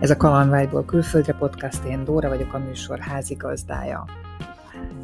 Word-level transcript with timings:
Ez 0.00 0.10
a 0.10 0.16
Kalandvágyból 0.16 0.84
külföldre 0.84 1.32
podcast, 1.32 1.84
én 1.84 2.04
Dóra 2.04 2.28
vagyok 2.28 2.54
a 2.54 2.58
műsor 2.58 2.98
házigazdája. 2.98 4.04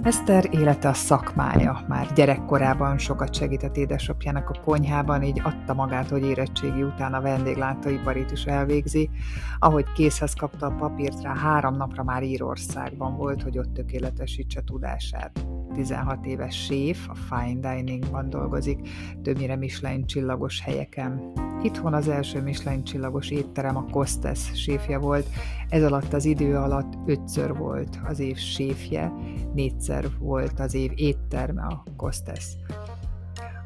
Eszter 0.03 0.49
élete 0.51 0.89
a 0.89 0.93
szakmája. 0.93 1.85
Már 1.89 2.13
gyerekkorában 2.13 2.99
sokat 2.99 3.35
segített 3.35 3.77
édesapjának 3.77 4.51
a 4.51 4.61
konyhában, 4.65 5.23
így 5.23 5.41
adta 5.45 5.75
magát, 5.75 6.09
hogy 6.09 6.25
érettségi 6.25 6.83
után 6.83 7.15
a 7.15 7.21
vendéglátóiparit 7.21 8.31
is 8.31 8.45
elvégzi. 8.45 9.11
Ahogy 9.59 9.93
készhez 9.93 10.35
kapta 10.35 10.67
a 10.67 10.77
papírt 10.79 11.23
rá, 11.23 11.35
három 11.35 11.77
napra 11.77 12.03
már 12.03 12.23
Írországban 12.23 13.17
volt, 13.17 13.43
hogy 13.43 13.59
ott 13.59 13.75
tökéletesítse 13.75 14.63
tudását. 14.65 15.47
16 15.77 16.27
éves 16.27 16.65
séf, 16.65 17.09
a 17.09 17.15
fine 17.15 17.75
diningban 17.75 18.31
dolgozik, 18.31 18.89
többnyire 19.23 19.57
Michelin 19.57 20.07
csillagos 20.07 20.61
helyeken. 20.61 21.33
Itthon 21.63 21.95
az 21.95 22.09
első 22.09 22.43
Michelin 22.43 22.85
csillagos 22.85 23.31
étterem 23.31 23.77
a 23.77 23.85
Kostes 23.91 24.51
séfje 24.55 24.99
volt, 24.99 25.27
ez 25.69 25.83
alatt 25.83 26.13
az 26.13 26.25
idő 26.25 26.57
alatt 26.57 26.93
ötször 27.07 27.57
volt 27.57 28.01
az 28.05 28.19
év 28.19 28.37
séfje, 28.37 29.13
négyszer 29.55 30.05
volt 30.19 30.61
az 30.61 30.75
év 30.75 30.93
étterme 30.95 31.63
a 31.63 31.83
Kostes. 31.97 32.57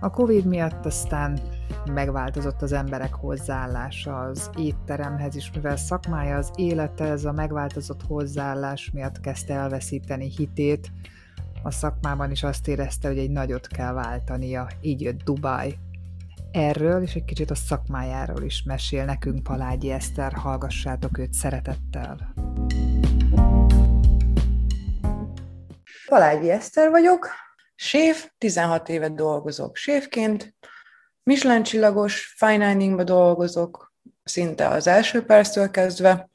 A 0.00 0.10
Covid 0.10 0.44
miatt 0.44 0.86
aztán 0.86 1.38
megváltozott 1.94 2.62
az 2.62 2.72
emberek 2.72 3.14
hozzáállása 3.14 4.18
az 4.18 4.50
étteremhez 4.58 5.34
is, 5.34 5.50
mivel 5.54 5.76
szakmája 5.76 6.36
az 6.36 6.50
élete, 6.54 7.04
ez 7.04 7.24
a 7.24 7.32
megváltozott 7.32 8.02
hozzáállás 8.02 8.90
miatt 8.90 9.20
kezdte 9.20 9.54
elveszíteni 9.54 10.30
hitét, 10.36 10.92
a 11.62 11.70
szakmában 11.70 12.30
is 12.30 12.42
azt 12.42 12.68
érezte, 12.68 13.08
hogy 13.08 13.18
egy 13.18 13.30
nagyot 13.30 13.66
kell 13.66 13.92
váltania, 13.92 14.68
így 14.80 15.00
jött 15.00 15.22
Dubaj. 15.22 15.74
Erről 16.52 17.02
és 17.02 17.14
egy 17.14 17.24
kicsit 17.24 17.50
a 17.50 17.54
szakmájáról 17.54 18.42
is 18.42 18.62
mesél 18.62 19.04
nekünk 19.04 19.42
Palágyi 19.42 19.90
Eszter, 19.90 20.32
hallgassátok 20.32 21.18
őt 21.18 21.32
szeretettel. 21.32 22.34
Palágyi 26.06 26.50
Eszter 26.50 26.90
vagyok, 26.90 27.28
séf, 27.74 28.30
16 28.38 28.88
évet 28.88 29.14
dolgozok 29.14 29.76
séfként, 29.76 30.54
Michelin 31.22 31.62
csillagos 31.62 32.34
fine 32.36 33.04
dolgozok, 33.04 33.92
szinte 34.24 34.68
az 34.68 34.86
első 34.86 35.24
perctől 35.24 35.70
kezdve, 35.70 36.28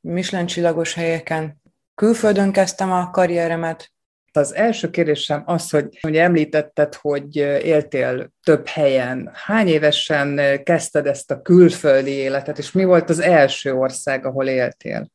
Michelin 0.00 0.46
csillagos 0.46 0.94
helyeken. 0.94 1.62
Külföldön 1.94 2.52
kezdtem 2.52 2.92
a 2.92 3.10
karrieremet, 3.10 3.94
az 4.36 4.54
első 4.54 4.90
kérdésem 4.90 5.42
az, 5.46 5.70
hogy 5.70 5.98
ugye 6.02 6.22
említetted, 6.22 6.94
hogy 6.94 7.36
éltél 7.36 8.32
több 8.42 8.66
helyen. 8.66 9.30
Hány 9.34 9.66
évesen 9.66 10.40
kezdted 10.62 11.06
ezt 11.06 11.30
a 11.30 11.42
külföldi 11.42 12.10
életet, 12.10 12.58
és 12.58 12.72
mi 12.72 12.84
volt 12.84 13.10
az 13.10 13.18
első 13.18 13.74
ország, 13.74 14.26
ahol 14.26 14.46
éltél? 14.46 15.10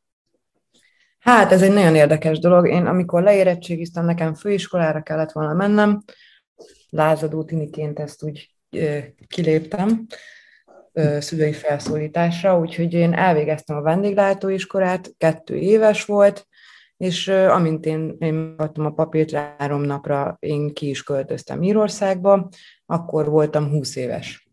Hát 1.19 1.51
ez 1.51 1.61
egy 1.61 1.73
nagyon 1.73 1.95
érdekes 1.95 2.39
dolog. 2.39 2.67
Én 2.67 2.85
amikor 2.85 3.23
leérettségiztem, 3.23 4.05
nekem 4.05 4.33
főiskolára 4.33 5.01
kellett 5.01 5.31
volna 5.31 5.53
mennem, 5.53 6.03
lázadó 6.89 7.43
tiniként 7.43 7.99
ezt 7.99 8.23
úgy 8.23 8.49
kiléptem 9.27 10.05
szülői 11.19 11.53
felszólításra, 11.53 12.59
úgyhogy 12.59 12.93
én 12.93 13.13
elvégeztem 13.13 13.75
a 13.77 13.81
vendéglátóiskolát, 13.81 15.11
kettő 15.17 15.55
éves 15.55 16.05
volt, 16.05 16.47
és 17.01 17.27
amint 17.27 17.85
én, 17.85 18.15
én 18.19 18.53
adtam 18.57 18.85
a 18.85 18.91
papírt, 18.91 19.31
három 19.31 19.81
napra 19.81 20.37
én 20.39 20.73
ki 20.73 20.89
is 20.89 21.03
költöztem 21.03 21.63
Írországba, 21.63 22.49
akkor 22.85 23.29
voltam 23.29 23.69
20 23.69 23.95
éves. 23.95 24.49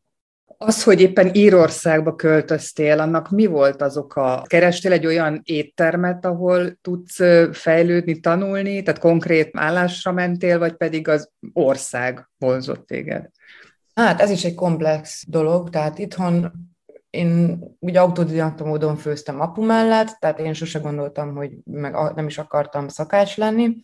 Az, 0.56 0.82
hogy 0.82 1.00
éppen 1.00 1.34
Írországba 1.34 2.14
költöztél, 2.14 3.00
annak 3.00 3.30
mi 3.30 3.46
volt 3.46 3.82
az 3.82 3.96
oka? 3.96 4.42
Kerestél 4.46 4.92
egy 4.92 5.06
olyan 5.06 5.40
éttermet, 5.44 6.24
ahol 6.24 6.78
tudsz 6.80 7.18
fejlődni, 7.52 8.20
tanulni, 8.20 8.82
tehát 8.82 9.00
konkrét 9.00 9.50
állásra 9.52 10.12
mentél, 10.12 10.58
vagy 10.58 10.76
pedig 10.76 11.08
az 11.08 11.30
ország 11.52 12.28
vonzott 12.38 12.86
téged? 12.86 13.28
Hát 13.94 14.20
ez 14.20 14.30
is 14.30 14.44
egy 14.44 14.54
komplex 14.54 15.24
dolog, 15.26 15.70
tehát 15.70 15.98
itthon 15.98 16.52
én 17.10 17.60
ugye 17.78 18.00
autodidakta 18.00 18.64
módon 18.64 18.96
főztem 18.96 19.40
apu 19.40 19.64
mellett, 19.64 20.16
tehát 20.18 20.38
én 20.38 20.52
sose 20.52 20.78
gondoltam, 20.78 21.34
hogy 21.34 21.52
meg 21.64 21.92
nem 22.14 22.26
is 22.26 22.38
akartam 22.38 22.88
szakács 22.88 23.36
lenni, 23.36 23.76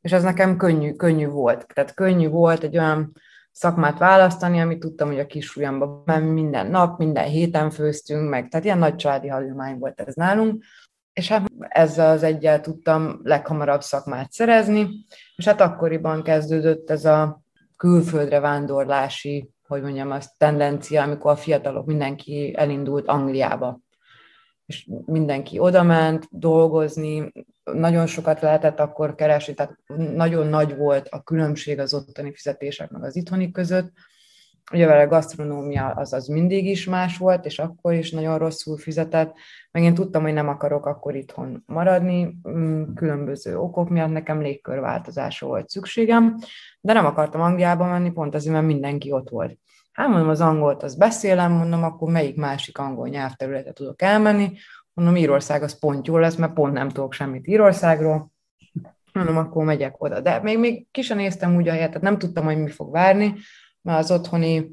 és 0.00 0.12
ez 0.12 0.22
nekem 0.22 0.56
könnyű, 0.56 0.92
könnyű 0.92 1.26
volt. 1.26 1.66
Tehát 1.74 1.94
könnyű 1.94 2.28
volt 2.28 2.62
egy 2.62 2.78
olyan 2.78 3.12
szakmát 3.52 3.98
választani, 3.98 4.60
amit 4.60 4.78
tudtam, 4.78 5.08
hogy 5.08 5.18
a 5.18 5.26
kisujjamba 5.26 6.02
minden 6.18 6.66
nap, 6.66 6.98
minden 6.98 7.24
héten 7.24 7.70
főztünk 7.70 8.28
meg, 8.28 8.48
tehát 8.48 8.66
ilyen 8.66 8.78
nagy 8.78 8.96
családi 8.96 9.28
hagyomány 9.28 9.78
volt 9.78 10.00
ez 10.00 10.14
nálunk, 10.14 10.64
és 11.12 11.28
hát 11.28 11.50
ezzel 11.58 12.10
az 12.10 12.22
egyel 12.22 12.60
tudtam 12.60 13.20
leghamarabb 13.22 13.82
szakmát 13.82 14.32
szerezni, 14.32 14.88
és 15.36 15.44
hát 15.44 15.60
akkoriban 15.60 16.22
kezdődött 16.22 16.90
ez 16.90 17.04
a 17.04 17.42
külföldre 17.76 18.40
vándorlási 18.40 19.50
hogy 19.68 19.82
mondjam, 19.82 20.10
az 20.10 20.34
tendencia, 20.38 21.02
amikor 21.02 21.30
a 21.30 21.36
fiatalok 21.36 21.86
mindenki 21.86 22.54
elindult 22.56 23.06
Angliába. 23.06 23.80
És 24.66 24.88
mindenki 25.04 25.58
odament 25.58 26.26
dolgozni, 26.30 27.32
nagyon 27.64 28.06
sokat 28.06 28.40
lehetett 28.40 28.80
akkor 28.80 29.14
keresni, 29.14 29.54
tehát 29.54 29.78
nagyon 30.14 30.46
nagy 30.46 30.76
volt 30.76 31.08
a 31.08 31.22
különbség 31.22 31.78
az 31.78 31.94
ottani 31.94 32.34
fizetések 32.34 32.90
meg 32.90 33.04
az 33.04 33.16
itthoni 33.16 33.50
között, 33.50 33.92
Ugye 34.72 34.86
a 34.86 35.06
gasztronómia 35.06 35.86
az, 35.86 36.12
az 36.12 36.26
mindig 36.26 36.66
is 36.66 36.84
más 36.84 37.18
volt, 37.18 37.44
és 37.44 37.58
akkor 37.58 37.92
is 37.92 38.10
nagyon 38.10 38.38
rosszul 38.38 38.76
fizetett, 38.76 39.34
meg 39.70 39.82
én 39.82 39.94
tudtam, 39.94 40.22
hogy 40.22 40.32
nem 40.32 40.48
akarok 40.48 40.86
akkor 40.86 41.14
itthon 41.14 41.62
maradni, 41.66 42.38
mm, 42.48 42.94
különböző 42.94 43.58
okok 43.58 43.88
miatt 43.88 44.12
nekem 44.12 44.40
légkörváltozásra 44.40 45.46
volt 45.46 45.68
szükségem, 45.68 46.36
de 46.80 46.92
nem 46.92 47.06
akartam 47.06 47.40
Angliába 47.40 47.86
menni, 47.86 48.10
pont 48.10 48.34
azért, 48.34 48.54
mert 48.54 48.66
mindenki 48.66 49.12
ott 49.12 49.28
volt. 49.28 49.58
Hát 49.92 50.08
mondom, 50.08 50.28
az 50.28 50.40
angolt 50.40 50.82
az 50.82 50.94
beszélem, 50.94 51.52
mondom, 51.52 51.84
akkor 51.84 52.12
melyik 52.12 52.36
másik 52.36 52.78
angol 52.78 53.08
nyelvterületet 53.08 53.74
tudok 53.74 54.02
elmenni, 54.02 54.52
mondom, 54.92 55.16
Írország 55.16 55.62
az 55.62 55.78
pont 55.78 56.06
jó 56.06 56.16
lesz, 56.16 56.36
mert 56.36 56.52
pont 56.52 56.72
nem 56.72 56.88
tudok 56.88 57.12
semmit 57.12 57.46
Írországról, 57.46 58.32
mondom, 59.12 59.36
akkor 59.36 59.64
megyek 59.64 60.02
oda. 60.02 60.20
De 60.20 60.40
még, 60.42 60.58
még 60.58 60.86
ki 60.90 61.02
sem 61.02 61.16
néztem 61.16 61.56
úgy 61.56 61.68
a 61.68 61.72
helyet, 61.72 61.88
tehát 61.88 62.02
nem 62.02 62.18
tudtam, 62.18 62.44
hogy 62.44 62.58
mi 62.58 62.70
fog 62.70 62.92
várni, 62.92 63.34
mert 63.82 63.98
az 63.98 64.10
otthoni, 64.10 64.70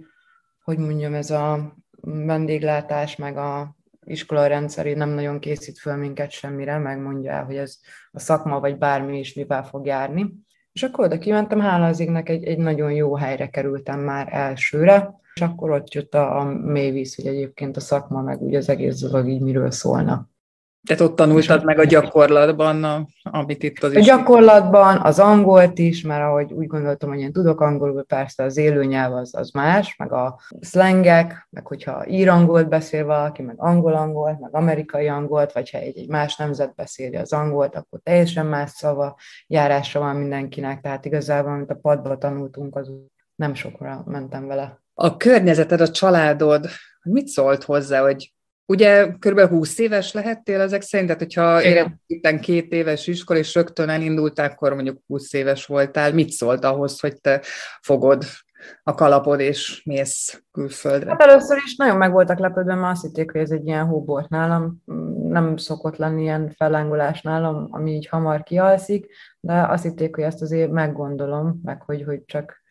hogy 0.64 0.78
mondjam, 0.78 1.14
ez 1.14 1.32
a 1.32 1.76
vendéglátás, 2.02 3.16
meg 3.16 3.38
a 3.38 3.76
iskola 4.06 4.48
rendszeri 4.48 4.94
nem 4.94 5.10
nagyon 5.10 5.40
készít 5.40 5.80
föl 5.80 5.96
minket 5.96 6.32
semmire, 6.32 6.78
megmondja 6.78 7.32
el, 7.32 7.46
hogy 7.46 7.56
ez 7.56 7.78
a 8.12 8.20
szakma 8.20 8.60
vagy 8.60 8.78
bármi 8.78 9.20
is 9.20 9.34
mivel 9.34 9.64
fog 9.64 9.86
járni. 9.86 10.34
És 10.72 10.84
akkor 10.84 11.06
oda 11.06 11.18
kimentem, 11.18 11.60
hála 11.60 11.86
az 11.86 12.00
égnek 12.00 12.30
egy, 12.30 12.44
egy 12.44 12.58
nagyon 12.58 12.92
jó 12.92 13.16
helyre 13.16 13.50
kerültem 13.50 14.00
már 14.00 14.28
elsőre, 14.32 15.20
és 15.34 15.42
akkor 15.42 15.72
ott 15.72 15.94
jött 15.94 16.14
a, 16.14 16.40
a 16.40 16.44
mélyvíz, 16.44 17.16
hogy 17.16 17.28
egyébként 17.28 17.78
a 17.78 17.80
szakma, 17.80 18.22
meg 18.22 18.42
úgy 18.42 18.56
az 18.56 18.70
egész 18.70 19.00
dolog 19.00 19.30
így 19.30 19.42
miről 19.42 19.72
szólna. 19.72 20.30
Tehát 20.86 21.02
ott 21.02 21.16
tanultad 21.16 21.64
meg 21.64 21.80
a 21.80 21.84
gyakorlatban, 21.84 22.84
a, 22.84 23.08
amit 23.24 23.64
itt 23.64 23.84
az 23.84 23.96
A 23.96 24.00
gyakorlatban, 24.00 24.98
az 24.98 25.20
angolt 25.20 25.78
is, 25.78 26.02
mert 26.02 26.22
ahogy 26.22 26.54
úgy 26.54 26.68
gondoltam, 26.68 27.10
hogy 27.10 27.20
én 27.20 27.32
tudok 27.32 27.62
angolul, 27.62 28.04
persze 28.04 28.44
az 28.44 28.58
élőnyelv 28.58 29.14
az, 29.14 29.36
az 29.36 29.52
más, 29.52 29.96
meg 29.98 30.12
a 30.12 30.40
szlengek, 30.60 31.48
meg 31.50 31.68
hogyha 31.68 32.08
írangolt 32.08 32.70
beszél 32.70 33.06
valaki, 33.06 33.42
meg 33.42 33.56
angol-angolt, 33.58 34.40
meg 34.40 34.56
amerikai 34.56 35.08
angolt, 35.08 35.52
vagy 35.52 35.70
ha 35.70 35.78
egy, 35.78 35.98
egy 35.98 36.10
más 36.10 36.36
nemzet 36.36 36.76
beszéli 36.76 37.16
az 37.16 37.34
angolt, 37.34 37.76
akkor 37.76 38.00
teljesen 38.04 38.46
más 38.46 38.70
szava 38.70 39.18
járásra 39.48 40.00
van 40.00 40.16
mindenkinek, 40.16 40.82
tehát 40.82 41.06
igazából, 41.06 41.52
amit 41.52 41.72
a 41.72 41.76
padba 41.76 42.18
tanultunk, 42.18 42.76
az 42.76 42.92
nem 43.36 43.54
sokra 43.54 44.04
mentem 44.06 44.48
vele. 44.48 44.84
A 44.94 45.18
környezeted, 45.18 45.82
a 45.82 45.90
családod, 45.90 46.68
mit 47.04 47.28
szólt 47.28 47.64
hozzá, 47.64 48.02
hogy 48.02 48.35
Ugye 48.66 49.08
kb. 49.20 49.40
20 49.40 49.80
éves 49.80 50.14
lehettél 50.14 50.62
ezek 50.62 50.82
szerint, 50.82 51.08
tehát 51.08 51.24
hogyha 51.24 51.64
érettem 51.64 52.40
két 52.40 52.72
éves 52.72 53.08
iskola, 53.08 53.40
és 53.40 53.56
rögtön 53.56 53.90
elindultál, 53.90 54.50
akkor 54.50 54.74
mondjuk 54.74 55.02
20 55.08 55.34
éves 55.34 55.66
voltál, 55.66 56.14
mit 56.14 56.30
szólt 56.30 56.64
ahhoz, 56.64 57.00
hogy 57.00 57.22
te 57.22 57.42
fogod 57.82 58.24
a 58.84 58.94
kalapod 58.94 59.40
és 59.40 59.84
mész 59.84 60.44
külföldre? 60.52 61.10
Hát 61.10 61.22
először 61.22 61.58
is 61.66 61.76
nagyon 61.76 61.98
meg 61.98 62.12
voltak 62.12 62.40
lepődve, 62.40 62.76
mert 62.76 62.94
azt 62.94 63.02
hitték, 63.02 63.32
hogy 63.32 63.42
ez 63.42 63.52
egy 63.52 63.66
ilyen 63.66 63.86
hóbolt 63.86 64.30
nálam. 64.30 64.84
Nem 65.24 65.58
szokott 65.58 65.98
lenni 65.98 66.22
ilyen 66.22 66.54
fellángolás 66.56 67.22
nálam, 67.22 67.68
ami 67.70 67.92
így 67.92 68.08
hamar 68.08 68.44
kialszik, 68.44 69.08
de 69.40 69.54
azt 69.68 69.84
hitték, 69.84 70.16
hogy 70.16 70.24
ezt 70.24 70.42
azért 70.42 70.72
meggondolom, 70.72 71.60
meg 71.64 71.82
hogy, 71.82 72.04
hogy 72.04 72.26
csak 72.26 72.64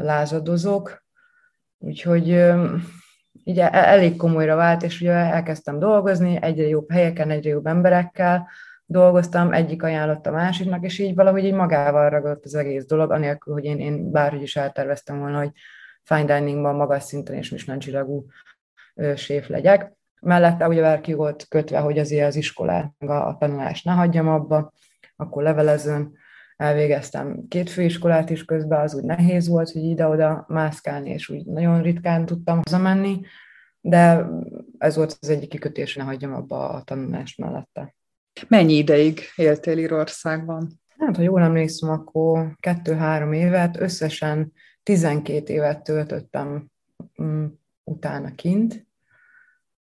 lázadozok. 0.00 1.04
Úgyhogy 1.78 2.44
így 3.44 3.58
e-, 3.58 3.70
elég 3.72 4.16
komolyra 4.16 4.56
vált, 4.56 4.82
és 4.82 5.00
ugye 5.00 5.12
elkezdtem 5.12 5.78
dolgozni, 5.78 6.38
egyre 6.40 6.66
jobb 6.66 6.90
helyeken, 6.90 7.30
egyre 7.30 7.50
jobb 7.50 7.66
emberekkel 7.66 8.48
dolgoztam, 8.86 9.52
egyik 9.52 9.82
ajánlott 9.82 10.26
a 10.26 10.30
másiknak, 10.30 10.84
és 10.84 10.98
így 10.98 11.14
valahogy 11.14 11.44
így 11.44 11.54
magával 11.54 12.10
ragadott 12.10 12.44
az 12.44 12.54
egész 12.54 12.86
dolog, 12.86 13.10
anélkül, 13.10 13.52
hogy 13.52 13.64
én, 13.64 13.78
én 13.78 14.10
bárhogy 14.10 14.42
is 14.42 14.56
elterveztem 14.56 15.18
volna, 15.18 15.38
hogy 15.38 15.50
fine 16.02 16.38
diningban 16.38 16.74
magas 16.74 17.02
szinten 17.02 17.36
és 17.36 17.50
Michelin 17.50 17.80
csillagú 17.80 18.26
séf 19.16 19.48
legyek. 19.48 19.92
mellette 20.20 20.68
ugye 20.68 21.00
ki 21.00 21.12
volt 21.12 21.46
kötve, 21.48 21.78
hogy 21.78 21.98
azért 21.98 22.26
az 22.26 22.36
iskolát, 22.36 22.92
a, 22.98 23.12
a 23.12 23.36
tanulást 23.38 23.84
ne 23.84 23.92
hagyjam 23.92 24.28
abba, 24.28 24.72
akkor 25.16 25.42
levelezőn 25.42 26.12
elvégeztem 26.56 27.48
két 27.48 27.70
főiskolát 27.70 28.30
is 28.30 28.44
közben, 28.44 28.80
az 28.80 28.94
úgy 28.94 29.04
nehéz 29.04 29.48
volt, 29.48 29.70
hogy 29.70 29.82
ide-oda 29.82 30.44
mászkálni, 30.48 31.10
és 31.10 31.28
úgy 31.28 31.44
nagyon 31.44 31.82
ritkán 31.82 32.26
tudtam 32.26 32.60
hazamenni, 32.64 33.20
de 33.80 34.26
ez 34.78 34.96
volt 34.96 35.16
az 35.20 35.28
egyik 35.28 35.48
kikötés, 35.48 35.94
ne 35.94 36.02
hagyjam 36.02 36.34
abba 36.34 36.68
a 36.68 36.82
tanulást 36.82 37.38
mellette. 37.38 37.94
Mennyi 38.48 38.74
ideig 38.74 39.20
éltél 39.36 39.78
Írországban? 39.78 40.80
Hát, 40.98 41.16
ha 41.16 41.22
jól 41.22 41.42
emlékszem, 41.42 41.90
akkor 41.90 42.56
kettő-három 42.60 43.32
évet, 43.32 43.80
összesen 43.80 44.52
12 44.82 45.52
évet 45.52 45.82
töltöttem 45.82 46.70
um, 47.16 47.60
utána 47.84 48.34
kint, 48.34 48.86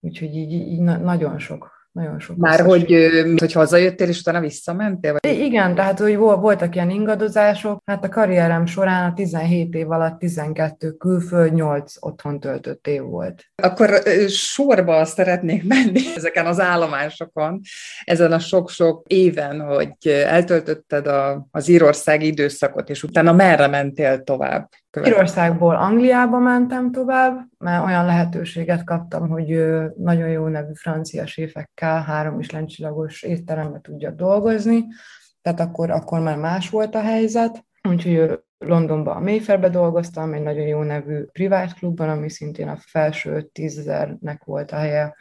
úgyhogy 0.00 0.36
így, 0.36 0.52
így 0.52 0.80
nagyon 0.80 1.38
sok 1.38 1.77
nagyon 1.92 2.18
sok 2.18 2.36
Már 2.36 2.60
hogy, 2.60 3.10
hogy 3.38 3.52
hazajöttél, 3.52 4.08
és 4.08 4.20
utána 4.20 4.40
visszamentél? 4.40 5.12
Vagy? 5.12 5.38
Igen, 5.38 5.74
tehát 5.74 5.98
hogy 5.98 6.16
voltak 6.16 6.74
ilyen 6.74 6.90
ingadozások. 6.90 7.82
Hát 7.84 8.04
a 8.04 8.08
karrierem 8.08 8.66
során 8.66 9.10
a 9.10 9.14
17 9.14 9.74
év 9.74 9.90
alatt 9.90 10.18
12 10.18 10.90
külföld, 10.90 11.52
8 11.52 11.94
otthon 12.00 12.40
töltött 12.40 12.86
év 12.86 13.02
volt. 13.02 13.44
Akkor 13.62 14.02
sorba 14.28 15.04
szeretnék 15.04 15.64
menni 15.64 16.00
ezeken 16.16 16.46
az 16.46 16.60
állomásokon, 16.60 17.60
ezen 18.04 18.32
a 18.32 18.38
sok-sok 18.38 19.06
éven, 19.06 19.60
hogy 19.60 20.08
eltöltötted 20.08 21.06
a, 21.06 21.46
az 21.50 21.68
írországi 21.68 22.26
időszakot, 22.26 22.90
és 22.90 23.02
utána 23.02 23.32
merre 23.32 23.66
mentél 23.66 24.22
tovább? 24.22 24.68
Írországból 25.06 25.76
Angliába 25.76 26.38
mentem 26.38 26.92
tovább, 26.92 27.46
mert 27.58 27.84
olyan 27.84 28.04
lehetőséget 28.04 28.84
kaptam, 28.84 29.28
hogy 29.28 29.64
nagyon 29.96 30.28
jó 30.28 30.46
nevű 30.46 30.72
francia 30.74 31.26
séfekkel 31.26 32.02
három 32.02 32.38
is 32.40 32.50
lencsillagos 32.50 33.22
étterembe 33.22 33.80
tudjak 33.80 34.14
dolgozni, 34.14 34.86
tehát 35.42 35.60
akkor, 35.60 35.90
akkor 35.90 36.20
már 36.20 36.36
más 36.36 36.70
volt 36.70 36.94
a 36.94 37.00
helyzet, 37.00 37.64
úgyhogy 37.88 38.40
Londonban 38.58 39.16
a 39.16 39.20
Mayfairbe 39.20 39.68
dolgoztam, 39.68 40.32
egy 40.32 40.42
nagyon 40.42 40.66
jó 40.66 40.82
nevű 40.82 41.22
privát 41.22 41.74
klubban, 41.74 42.08
ami 42.08 42.30
szintén 42.30 42.68
a 42.68 42.76
felső 42.76 43.42
tízezernek 43.42 44.44
volt 44.44 44.70
a 44.70 44.76
helye 44.76 45.14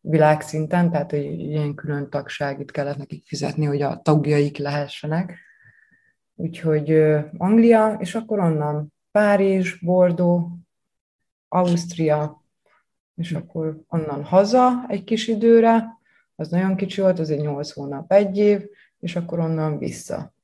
világszinten, 0.00 0.90
tehát 0.90 1.10
hogy 1.10 1.24
ilyen 1.24 1.74
külön 1.74 2.10
tagságit 2.10 2.70
kellett 2.70 2.96
nekik 2.96 3.26
fizetni, 3.26 3.64
hogy 3.64 3.82
a 3.82 4.00
tagjaik 4.02 4.58
lehessenek. 4.58 5.38
Úgyhogy 6.34 7.14
Anglia, 7.36 7.96
és 7.98 8.14
akkor 8.14 8.38
onnan 8.38 8.93
Párizs, 9.18 9.78
Bordeaux, 9.80 10.46
Ausztria, 11.48 12.42
és 13.14 13.32
akkor 13.32 13.80
onnan 13.88 14.24
haza 14.24 14.84
egy 14.88 15.04
kis 15.04 15.28
időre, 15.28 15.98
az 16.34 16.48
nagyon 16.48 16.76
kicsi 16.76 17.00
volt, 17.00 17.18
az 17.18 17.30
egy 17.30 17.40
nyolc 17.40 17.72
hónap, 17.72 18.12
egy 18.12 18.38
év, 18.38 18.62
és 19.00 19.16
akkor 19.16 19.38
onnan 19.38 19.78
vissza. 19.78 20.34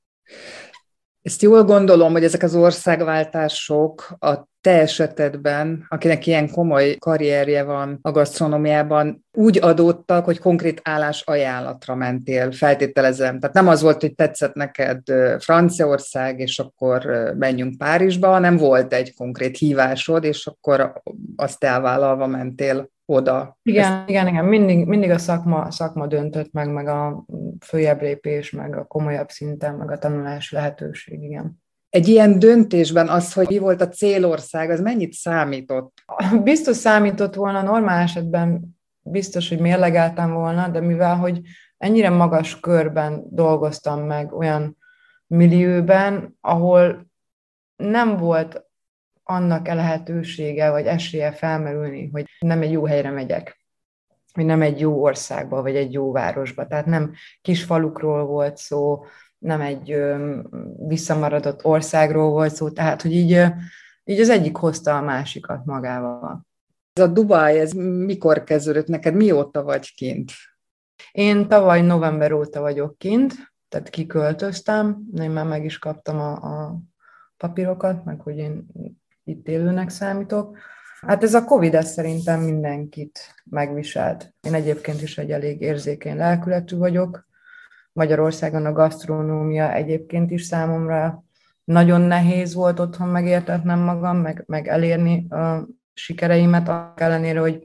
Ezt 1.22 1.42
jól 1.42 1.64
gondolom, 1.64 2.12
hogy 2.12 2.24
ezek 2.24 2.42
az 2.42 2.54
országváltások 2.54 4.16
a 4.18 4.48
te 4.60 4.80
esetedben, 4.80 5.86
akinek 5.88 6.26
ilyen 6.26 6.50
komoly 6.50 6.96
karrierje 6.98 7.62
van 7.62 7.98
a 8.02 8.10
gasztronómiában, 8.10 9.24
úgy 9.32 9.58
adódtak, 9.62 10.24
hogy 10.24 10.38
konkrét 10.38 10.80
állás 10.84 11.22
ajánlatra 11.22 11.94
mentél, 11.94 12.52
feltételezem. 12.52 13.40
Tehát 13.40 13.54
nem 13.54 13.68
az 13.68 13.82
volt, 13.82 14.00
hogy 14.00 14.14
tetszett 14.14 14.54
neked 14.54 15.02
Franciaország, 15.38 16.38
és 16.38 16.58
akkor 16.58 17.04
menjünk 17.38 17.78
Párizsba, 17.78 18.28
hanem 18.28 18.56
volt 18.56 18.92
egy 18.92 19.14
konkrét 19.14 19.58
hívásod, 19.58 20.24
és 20.24 20.46
akkor 20.46 21.02
azt 21.36 21.64
elvállalva 21.64 22.26
mentél 22.26 22.90
oda. 23.10 23.58
Igen, 23.62 23.92
Ezt... 23.92 24.08
igen, 24.08 24.26
igen. 24.26 24.44
Mindig, 24.44 24.86
mindig 24.86 25.10
a 25.10 25.18
szakma, 25.18 25.70
szakma 25.70 26.06
döntött 26.06 26.52
meg, 26.52 26.72
meg 26.72 26.88
a 26.88 27.24
följebb 27.60 28.00
lépés, 28.00 28.50
meg 28.50 28.76
a 28.76 28.84
komolyabb 28.84 29.30
szinten, 29.30 29.74
meg 29.74 29.90
a 29.90 29.98
tanulás 29.98 30.52
lehetőség, 30.52 31.22
igen. 31.22 31.62
Egy 31.88 32.08
ilyen 32.08 32.38
döntésben 32.38 33.08
az, 33.08 33.32
hogy 33.32 33.46
mi 33.48 33.58
volt 33.58 33.80
a 33.80 33.88
célország, 33.88 34.70
az 34.70 34.80
mennyit 34.80 35.12
számított? 35.12 35.92
Biztos 36.42 36.76
számított 36.76 37.34
volna, 37.34 37.62
normál 37.62 38.02
esetben 38.02 38.78
biztos, 39.02 39.48
hogy 39.48 39.58
mérlegeltem 39.60 40.32
volna, 40.32 40.68
de 40.68 40.80
mivel, 40.80 41.16
hogy 41.16 41.40
ennyire 41.78 42.10
magas 42.10 42.60
körben 42.60 43.22
dolgoztam 43.30 44.06
meg 44.06 44.32
olyan 44.32 44.76
millióben, 45.26 46.36
ahol 46.40 47.06
nem 47.76 48.16
volt 48.16 48.69
annak 49.30 49.68
a 49.68 49.74
lehetősége, 49.74 50.70
vagy 50.70 50.86
esélye 50.86 51.32
felmerülni, 51.32 52.08
hogy 52.12 52.24
nem 52.38 52.62
egy 52.62 52.72
jó 52.72 52.86
helyre 52.86 53.10
megyek, 53.10 53.58
hogy 54.32 54.44
nem 54.44 54.62
egy 54.62 54.80
jó 54.80 55.02
országba, 55.02 55.62
vagy 55.62 55.76
egy 55.76 55.92
jó 55.92 56.12
városba. 56.12 56.66
Tehát 56.66 56.86
nem 56.86 57.12
kis 57.42 57.64
falukról 57.64 58.24
volt 58.24 58.56
szó, 58.56 59.04
nem 59.38 59.60
egy 59.60 60.02
visszamaradott 60.86 61.64
országról 61.64 62.30
volt 62.30 62.54
szó, 62.54 62.70
tehát 62.70 63.02
hogy 63.02 63.12
így, 63.12 63.44
így 64.04 64.20
az 64.20 64.28
egyik 64.28 64.56
hozta 64.56 64.96
a 64.96 65.02
másikat 65.02 65.64
magával. 65.64 66.46
Ez 66.92 67.02
a 67.02 67.06
Dubaj, 67.06 67.60
ez 67.60 67.72
mikor 67.72 68.44
kezdődött 68.44 68.86
neked? 68.86 69.14
Mióta 69.14 69.62
vagy 69.62 69.94
kint? 69.94 70.30
Én 71.12 71.48
tavaly 71.48 71.82
november 71.82 72.32
óta 72.32 72.60
vagyok 72.60 72.98
kint, 72.98 73.34
tehát 73.68 73.88
kiköltöztem, 73.88 75.02
én 75.20 75.30
már 75.30 75.46
meg 75.46 75.64
is 75.64 75.78
kaptam 75.78 76.18
a, 76.18 76.32
a 76.32 76.78
papírokat, 77.36 78.04
meg 78.04 78.20
hogy 78.20 78.36
én 78.36 78.66
itt 79.24 79.48
élőnek 79.48 79.88
számítok. 79.88 80.58
Hát 81.00 81.22
ez 81.22 81.34
a 81.34 81.44
Covid 81.44 81.74
ez 81.74 81.92
szerintem 81.92 82.40
mindenkit 82.40 83.34
megviselt. 83.44 84.34
Én 84.40 84.54
egyébként 84.54 85.02
is 85.02 85.18
egy 85.18 85.30
elég 85.30 85.60
érzékeny 85.60 86.16
lelkületű 86.16 86.76
vagyok, 86.76 87.28
Magyarországon 87.92 88.66
a 88.66 88.72
gasztronómia 88.72 89.72
egyébként 89.72 90.30
is 90.30 90.44
számomra 90.44 91.24
nagyon 91.64 92.00
nehéz 92.00 92.54
volt 92.54 92.80
otthon 92.80 93.08
megértetnem 93.08 93.78
magam, 93.78 94.16
meg, 94.16 94.44
meg 94.46 94.68
elérni 94.68 95.28
a 95.28 95.68
sikereimet, 95.92 96.68
annak 96.68 97.00
ellenére, 97.00 97.40
hogy 97.40 97.64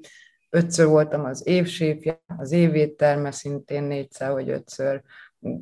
ötször 0.50 0.88
voltam 0.88 1.26
az 1.26 1.48
évséfje, 1.48 2.22
az 2.38 2.52
évétterme 2.52 3.32
szintén 3.32 3.84
négyszer 3.84 4.32
vagy 4.32 4.50
ötször, 4.50 5.02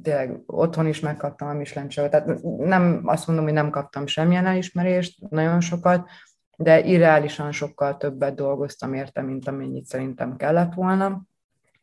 tényleg 0.02 0.42
otthon 0.46 0.88
is 0.88 1.00
megkaptam 1.00 1.48
a 1.48 1.54
Michelin 1.54 1.90
tehát 1.90 2.42
nem 2.58 3.02
azt 3.06 3.28
mondom, 3.28 3.46
hogy 3.46 3.54
nem 3.54 3.70
kaptam 3.70 4.08
semmilyen 4.08 4.46
elismerést, 4.46 5.30
nagyon 5.30 5.62
sokat, 5.62 6.10
de 6.58 6.84
irreálisan 6.84 7.52
sokkal 7.52 7.98
többet 7.98 8.36
dolgoztam 8.36 8.94
érte, 8.94 9.22
mint 9.22 9.48
amennyit 9.48 9.86
szerintem 9.86 10.36
kellett 10.36 10.74
volna, 10.74 11.22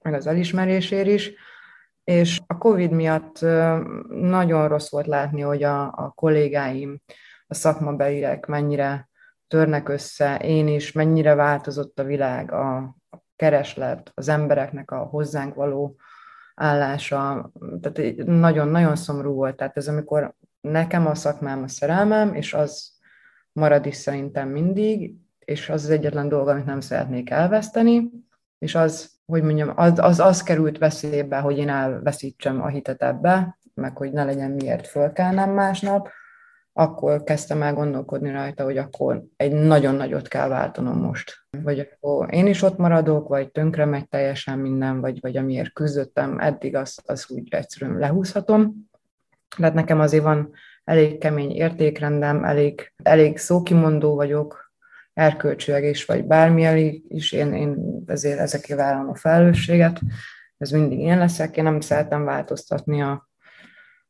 meg 0.02 0.14
az 0.14 0.26
elismerésért 0.26 1.07
is. 1.07 1.33
És 2.04 2.40
a 2.47 2.59
COVID 2.59 2.90
miatt 2.90 3.40
nagyon 4.09 4.69
rossz 4.69 4.90
volt 4.90 5.07
látni, 5.07 5.40
hogy 5.40 5.62
a, 5.62 5.83
a 5.83 6.12
kollégáim, 6.14 7.00
a 7.47 7.54
szakmabeliek 7.54 8.47
mennyire 8.47 9.09
törnek 9.49 9.88
össze, 9.88 10.37
én 10.37 10.69
is, 10.69 10.92
mennyire 10.92 11.35
változott 11.35 11.99
a 11.99 12.04
világ, 12.04 12.52
a 12.52 12.97
kereslet, 13.37 14.12
az 14.14 14.28
embereknek 14.28 14.90
a 14.90 14.99
hozzánk 14.99 15.54
való 15.54 15.97
állása, 16.61 17.52
tehát 17.81 18.17
nagyon-nagyon 18.26 18.97
szomorú 18.97 19.33
volt. 19.33 19.57
Tehát 19.57 19.76
ez 19.76 19.88
amikor 19.88 20.35
nekem 20.61 21.07
a 21.07 21.14
szakmám 21.14 21.62
a 21.62 21.69
szerelmem, 21.69 22.35
és 22.35 22.55
az 22.55 22.93
marad 23.52 23.87
is 23.87 23.97
szerintem 23.97 24.49
mindig, 24.49 25.14
és 25.38 25.69
az 25.69 25.85
az 25.85 25.90
egyetlen 25.90 26.29
dolog, 26.29 26.49
amit 26.49 26.64
nem 26.64 26.81
szeretnék 26.81 27.31
elveszteni, 27.31 28.11
és 28.59 28.75
az 28.75 29.19
hogy 29.26 29.43
mondjam, 29.43 29.73
az, 29.76 29.99
az, 29.99 30.21
az 30.21 30.43
került 30.43 30.79
veszélybe, 30.79 31.38
hogy 31.38 31.59
én 31.59 31.69
elveszítsem 31.69 32.62
a 32.62 32.69
hitet 32.69 33.02
ebbe, 33.02 33.59
meg 33.75 33.97
hogy 33.97 34.12
ne 34.12 34.25
legyen 34.25 34.50
miért 34.50 34.87
fölkelnem 34.87 35.50
másnap, 35.50 36.09
akkor 36.73 37.25
kezdtem 37.25 37.62
el 37.62 37.75
gondolkodni 37.75 38.31
rajta, 38.31 38.65
hogy 38.65 38.77
akkor 38.77 39.25
egy 39.37 39.53
nagyon 39.53 39.95
nagyot 39.95 40.29
kell 40.29 40.49
váltanom 40.49 40.99
most. 40.99 41.33
Vagy 41.62 41.79
akkor 41.79 42.35
én 42.35 42.47
is 42.47 42.62
ott 42.62 42.77
maradok, 42.77 43.29
vagy 43.29 43.50
tönkre 43.50 43.85
megy 43.85 44.09
teljesen 44.09 44.59
minden, 44.59 45.00
vagy, 45.00 45.21
vagy 45.21 45.37
amiért 45.37 45.73
küzdöttem 45.73 46.39
eddig, 46.39 46.75
azt, 46.75 47.03
azt 47.07 47.31
úgy 47.31 47.55
egyszerűen 47.55 47.99
lehúzhatom. 47.99 48.89
Tehát 49.57 49.75
nekem 49.75 50.00
azért 50.00 50.23
van 50.23 50.53
elég 50.85 51.19
kemény 51.19 51.50
értékrendem, 51.50 52.45
elég, 52.45 52.93
elég 53.03 53.39
szókimondó 53.39 54.15
vagyok, 54.15 54.73
erkölcsileg 55.12 55.85
is, 55.85 56.05
vagy 56.05 56.25
bármi 56.25 57.03
is, 57.09 57.33
én, 57.33 57.55
én 57.55 58.03
ezért 58.07 58.39
ezekért 58.39 58.79
vállalom 58.79 59.09
a 59.09 59.15
felelősséget. 59.15 60.00
Ez 60.59 60.71
mindig 60.71 60.99
én 60.99 61.19
leszek, 61.19 61.57
én 61.57 61.65
nem 61.65 61.81
szeretem 61.81 62.25
változtatni 62.25 63.03
a, 63.03 63.30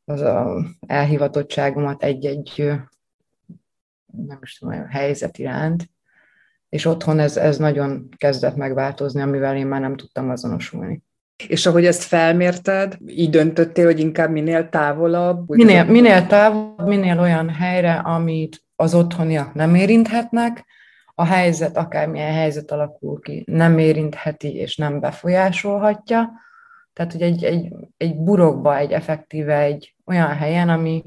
az 0.05 0.21
a 0.21 0.65
elhivatottságomat 0.87 2.03
egy-egy 2.03 2.63
nem 4.05 4.39
is 4.41 4.57
tudom, 4.57 4.87
helyzet 4.89 5.37
iránt, 5.37 5.89
és 6.69 6.85
otthon 6.85 7.19
ez, 7.19 7.37
ez 7.37 7.57
nagyon 7.57 8.09
kezdett 8.17 8.55
megváltozni, 8.55 9.21
amivel 9.21 9.55
én 9.55 9.67
már 9.67 9.81
nem 9.81 9.95
tudtam 9.95 10.29
azonosulni. 10.29 11.01
És 11.47 11.65
ahogy 11.65 11.85
ezt 11.85 12.03
felmérted, 12.03 12.97
így 13.05 13.29
döntöttél, 13.29 13.85
hogy 13.85 13.99
inkább 13.99 14.31
minél 14.31 14.69
távolabb? 14.69 15.49
Minél, 15.49 15.83
minél 15.83 16.27
távolabb, 16.27 16.87
minél 16.87 17.19
olyan 17.19 17.49
helyre, 17.49 17.93
amit 17.93 18.63
az 18.75 18.93
otthoniak 18.93 19.53
nem 19.53 19.75
érinthetnek, 19.75 20.65
a 21.15 21.25
helyzet, 21.25 21.77
akármilyen 21.77 22.33
helyzet 22.33 22.71
alakul 22.71 23.19
ki, 23.19 23.43
nem 23.47 23.77
érintheti 23.77 24.55
és 24.55 24.75
nem 24.75 24.99
befolyásolhatja. 24.99 26.31
Tehát, 26.93 27.11
hogy 27.11 27.21
egy, 27.21 27.43
egy, 27.43 27.73
egy 27.97 28.15
burokba, 28.15 28.77
egy 28.77 28.91
effektíve, 28.91 29.59
egy 29.59 29.95
olyan 30.05 30.35
helyen, 30.35 30.69
ami 30.69 31.03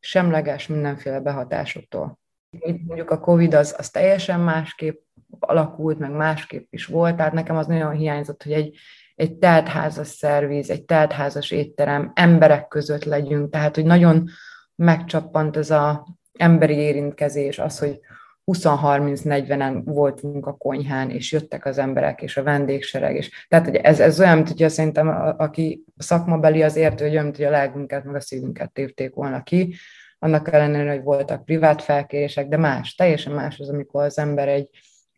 semleges 0.00 0.66
mindenféle 0.66 1.20
behatásoktól. 1.20 2.18
Itt 2.50 2.86
mondjuk 2.86 3.10
a 3.10 3.20
Covid 3.20 3.54
az, 3.54 3.74
az 3.78 3.90
teljesen 3.90 4.40
másképp 4.40 5.00
alakult, 5.38 5.98
meg 5.98 6.10
másképp 6.10 6.66
is 6.70 6.86
volt, 6.86 7.16
tehát 7.16 7.32
nekem 7.32 7.56
az 7.56 7.66
nagyon 7.66 7.92
hiányzott, 7.92 8.42
hogy 8.42 8.52
egy, 8.52 8.76
egy 9.14 9.34
teltházas 9.34 10.08
szerviz, 10.08 10.70
egy 10.70 10.84
teltházas 10.84 11.50
étterem, 11.50 12.12
emberek 12.14 12.68
között 12.68 13.04
legyünk, 13.04 13.50
tehát 13.50 13.74
hogy 13.74 13.84
nagyon 13.84 14.28
megcsappant 14.74 15.56
ez 15.56 15.70
az 15.70 15.96
emberi 16.32 16.74
érintkezés, 16.74 17.58
az, 17.58 17.78
hogy 17.78 18.00
20-30-40-en 18.46 19.80
voltunk 19.84 20.46
a 20.46 20.52
konyhán, 20.52 21.10
és 21.10 21.32
jöttek 21.32 21.64
az 21.64 21.78
emberek, 21.78 22.22
és 22.22 22.36
a 22.36 22.42
vendégsereg, 22.42 23.16
és 23.16 23.46
tehát 23.48 23.64
hogy 23.64 23.76
ez, 23.76 24.00
ez 24.00 24.20
olyan, 24.20 24.34
mint 24.34 24.48
hogyha 24.48 24.68
szerintem 24.68 25.08
a, 25.08 25.34
aki 25.38 25.84
szakmabeli 25.96 26.62
az 26.62 26.76
értő, 26.76 27.04
hogy 27.04 27.12
olyan, 27.12 27.34
hogy 27.34 27.44
a 27.44 27.50
lelkünket, 27.50 28.04
meg 28.04 28.14
a 28.14 28.20
szívünket 28.20 28.72
tépték 28.72 29.14
volna 29.14 29.42
ki, 29.42 29.74
annak 30.18 30.52
ellenére, 30.52 30.90
hogy 30.90 31.02
voltak 31.02 31.44
privát 31.44 31.82
felkérések, 31.82 32.48
de 32.48 32.56
más, 32.56 32.94
teljesen 32.94 33.32
más 33.32 33.58
az, 33.58 33.68
amikor 33.68 34.04
az 34.04 34.18
ember 34.18 34.48
egy, 34.48 34.68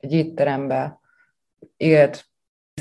egy 0.00 0.12
étterembe 0.12 1.00
élt 1.76 2.24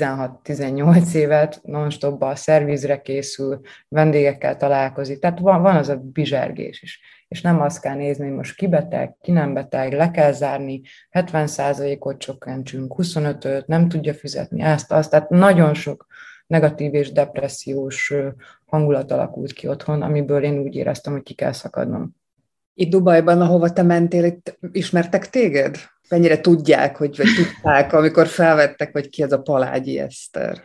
16-18 0.00 1.14
évet, 1.14 1.60
non-stopba 1.62 2.28
a 2.28 2.36
szervizre 2.36 3.00
készül, 3.00 3.60
vendégekkel 3.88 4.56
találkozik, 4.56 5.18
tehát 5.18 5.38
van, 5.38 5.62
van 5.62 5.76
az 5.76 5.88
a 5.88 5.96
bizsergés 5.96 6.82
is. 6.82 7.00
És 7.28 7.40
nem 7.40 7.60
azt 7.60 7.80
kell 7.80 7.94
nézni, 7.94 8.24
hogy 8.24 8.34
most 8.34 8.56
ki 8.56 8.66
beteg, 8.66 9.16
ki 9.20 9.32
nem 9.32 9.54
beteg, 9.54 9.92
le 9.92 10.10
kell 10.10 10.32
zárni, 10.32 10.82
70%-ot 11.12 12.18
csökkentsünk, 12.18 12.94
25-öt, 12.96 13.66
nem 13.66 13.88
tudja 13.88 14.14
fizetni 14.14 14.62
ezt, 14.62 14.92
azt, 14.92 15.10
tehát 15.10 15.30
nagyon 15.30 15.74
sok 15.74 16.06
negatív 16.46 16.94
és 16.94 17.12
depressziós 17.12 18.14
hangulat 18.64 19.12
alakult 19.12 19.52
ki 19.52 19.68
otthon, 19.68 20.02
amiből 20.02 20.42
én 20.42 20.58
úgy 20.58 20.74
éreztem, 20.74 21.12
hogy 21.12 21.22
ki 21.22 21.34
kell 21.34 21.52
szakadnom. 21.52 22.16
Itt 22.74 22.90
Dubajban, 22.90 23.40
ahova 23.40 23.72
te 23.72 23.82
mentél, 23.82 24.24
itt 24.24 24.58
ismertek 24.72 25.30
téged? 25.30 25.76
Mennyire 26.08 26.40
tudják, 26.40 26.96
hogy, 26.96 27.16
vagy 27.16 27.26
tudták, 27.36 27.92
amikor 27.92 28.26
felvettek, 28.26 28.92
hogy 28.92 29.08
ki 29.08 29.22
ez 29.22 29.32
a 29.32 29.42
Palágyi 29.42 29.98
Eszter? 29.98 30.62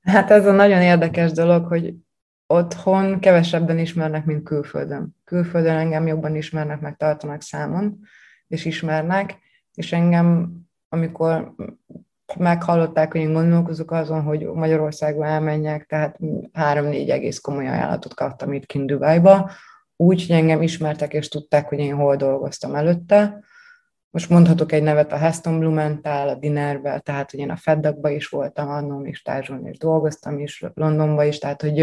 Hát 0.00 0.30
ez 0.30 0.46
a 0.46 0.52
nagyon 0.52 0.82
érdekes 0.82 1.32
dolog, 1.32 1.66
hogy 1.66 1.94
otthon 2.46 3.20
kevesebben 3.20 3.78
ismernek, 3.78 4.24
mint 4.24 4.42
külföldön. 4.42 5.16
Külföldön 5.24 5.76
engem 5.76 6.06
jobban 6.06 6.36
ismernek, 6.36 6.80
meg 6.80 6.96
tartanak 6.96 7.42
számon, 7.42 8.00
és 8.46 8.64
ismernek, 8.64 9.38
és 9.74 9.92
engem, 9.92 10.52
amikor 10.88 11.54
meghallották, 12.38 13.12
hogy 13.12 13.20
én 13.20 13.32
gondolkozok 13.32 13.90
azon, 13.90 14.22
hogy 14.22 14.46
Magyarországon 14.46 15.24
elmenjek, 15.24 15.86
tehát 15.86 16.18
három-négy 16.52 17.10
egész 17.10 17.38
komoly 17.38 17.68
ajánlatot 17.68 18.14
kaptam 18.14 18.52
itt 18.52 18.66
kint 18.66 18.86
Dubájba, 18.86 19.50
úgy, 19.96 20.26
hogy 20.26 20.36
engem 20.36 20.62
ismertek 20.62 21.12
és 21.12 21.28
tudták, 21.28 21.68
hogy 21.68 21.78
én 21.78 21.94
hol 21.94 22.16
dolgoztam 22.16 22.74
előtte. 22.74 23.44
Most 24.10 24.30
mondhatok 24.30 24.72
egy 24.72 24.82
nevet 24.82 25.12
a 25.12 25.16
Heston 25.16 25.58
Blumenthal, 25.58 26.28
a 26.28 26.34
Dinerbe, 26.34 26.98
tehát 26.98 27.30
hogy 27.30 27.40
én 27.40 27.50
a 27.50 27.56
Feddakba 27.56 28.10
is 28.10 28.28
voltam 28.28 28.68
annól, 28.68 29.06
és 29.06 29.22
társulni 29.22 29.68
és 29.70 29.78
dolgoztam 29.78 30.38
is, 30.38 30.64
Londonba 30.74 31.24
is, 31.24 31.38
tehát 31.38 31.60
hogy 31.60 31.78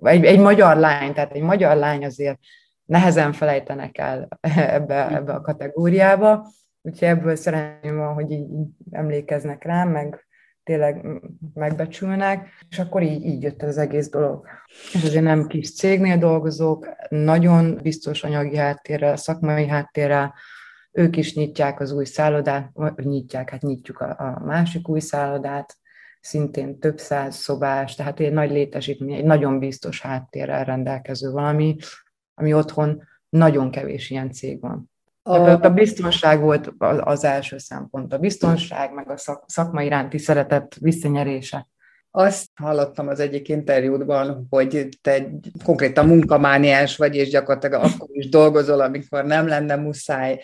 egy, 0.00 0.24
egy 0.24 0.38
magyar 0.38 0.76
lány, 0.76 1.12
tehát 1.12 1.32
egy 1.32 1.42
magyar 1.42 1.76
lány 1.76 2.04
azért 2.04 2.38
nehezen 2.84 3.32
felejtenek 3.32 3.98
el 3.98 4.28
ebbe, 4.76 5.08
ebbe 5.08 5.32
a 5.32 5.40
kategóriába, 5.40 6.48
úgyhogy 6.82 7.08
ebből 7.08 7.36
szerencsém 7.36 7.96
van, 7.96 8.14
hogy 8.14 8.30
így 8.30 8.46
emlékeznek 8.90 9.64
rám, 9.64 9.88
meg 9.88 10.26
tényleg 10.68 11.06
megbecsülnek, 11.54 12.48
és 12.70 12.78
akkor 12.78 13.02
így, 13.02 13.24
így 13.24 13.42
jött 13.42 13.62
az 13.62 13.78
egész 13.78 14.08
dolog. 14.08 14.46
És 14.92 15.04
azért 15.04 15.22
nem 15.22 15.46
kis 15.46 15.74
cégnél 15.74 16.18
dolgozók, 16.18 16.88
nagyon 17.08 17.78
biztos 17.82 18.24
anyagi 18.24 18.56
háttérrel, 18.56 19.16
szakmai 19.16 19.66
háttérrel, 19.66 20.34
ők 20.92 21.16
is 21.16 21.34
nyitják 21.34 21.80
az 21.80 21.92
új 21.92 22.04
szállodát, 22.04 22.70
nyitják, 22.96 23.50
hát 23.50 23.62
nyitjuk 23.62 24.00
a, 24.00 24.16
a 24.18 24.44
másik 24.44 24.88
új 24.88 25.00
szállodát, 25.00 25.78
szintén 26.20 26.78
több 26.78 26.98
száz 26.98 27.36
szobás, 27.36 27.94
tehát 27.94 28.20
egy 28.20 28.32
nagy 28.32 28.50
létesítmény, 28.50 29.14
egy 29.14 29.24
nagyon 29.24 29.58
biztos 29.58 30.00
háttérrel 30.00 30.64
rendelkező 30.64 31.30
valami, 31.30 31.76
ami 32.34 32.54
otthon 32.54 33.02
nagyon 33.28 33.70
kevés 33.70 34.10
ilyen 34.10 34.32
cég 34.32 34.60
van. 34.60 34.90
A, 35.22 35.66
a 35.66 35.70
biztonság 35.70 36.40
volt 36.40 36.72
az 37.00 37.24
első 37.24 37.58
szempont. 37.58 38.12
A 38.12 38.18
biztonság, 38.18 38.92
meg 38.92 39.10
a 39.10 39.16
szak, 39.16 39.44
szakma 39.46 39.82
iránti 39.82 40.18
szeretet 40.18 40.76
visszanyerése. 40.80 41.68
Azt 42.10 42.48
hallottam 42.54 43.08
az 43.08 43.20
egyik 43.20 43.48
interjúdban, 43.48 44.46
hogy 44.50 44.88
te 45.02 45.30
konkrétan 45.64 46.06
munkamániás 46.06 46.96
vagy, 46.96 47.14
és 47.14 47.28
gyakorlatilag 47.28 47.82
akkor 47.82 48.08
is 48.12 48.28
dolgozol, 48.28 48.80
amikor 48.80 49.24
nem 49.24 49.46
lenne 49.46 49.76
muszáj. 49.76 50.40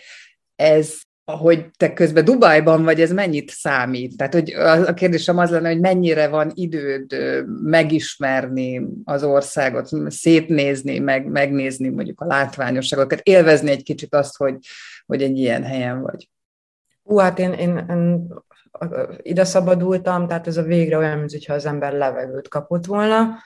Ez 0.55 1.05
hogy 1.31 1.69
te 1.77 1.93
közben 1.93 2.25
Dubajban 2.25 2.83
vagy, 2.83 3.01
ez 3.01 3.11
mennyit 3.11 3.49
számít? 3.49 4.17
Tehát, 4.17 4.33
hogy 4.33 4.51
a 4.87 4.93
kérdésem 4.93 5.37
az 5.37 5.49
lenne, 5.49 5.69
hogy 5.69 5.79
mennyire 5.79 6.27
van 6.27 6.51
időd 6.53 7.15
megismerni 7.61 8.87
az 9.03 9.23
országot, 9.23 9.89
szétnézni, 10.07 10.99
meg, 10.99 11.25
megnézni 11.25 11.89
mondjuk 11.89 12.21
a 12.21 12.25
látványosságokat, 12.25 13.19
élvezni 13.23 13.71
egy 13.71 13.83
kicsit 13.83 14.15
azt, 14.15 14.37
hogy, 14.37 14.57
hogy 15.05 15.21
egy 15.21 15.37
ilyen 15.37 15.63
helyen 15.63 16.01
vagy. 16.01 16.29
Hú, 17.03 17.17
hát 17.17 17.39
én, 17.39 17.53
én, 17.53 17.85
én 17.89 18.27
ide 19.17 19.43
szabadultam, 19.43 20.27
tehát 20.27 20.47
ez 20.47 20.57
a 20.57 20.63
végre 20.63 20.97
olyan, 20.97 21.17
mintha 21.17 21.53
az 21.53 21.65
ember 21.65 21.93
levegőt 21.93 22.47
kapott 22.47 22.85
volna, 22.85 23.37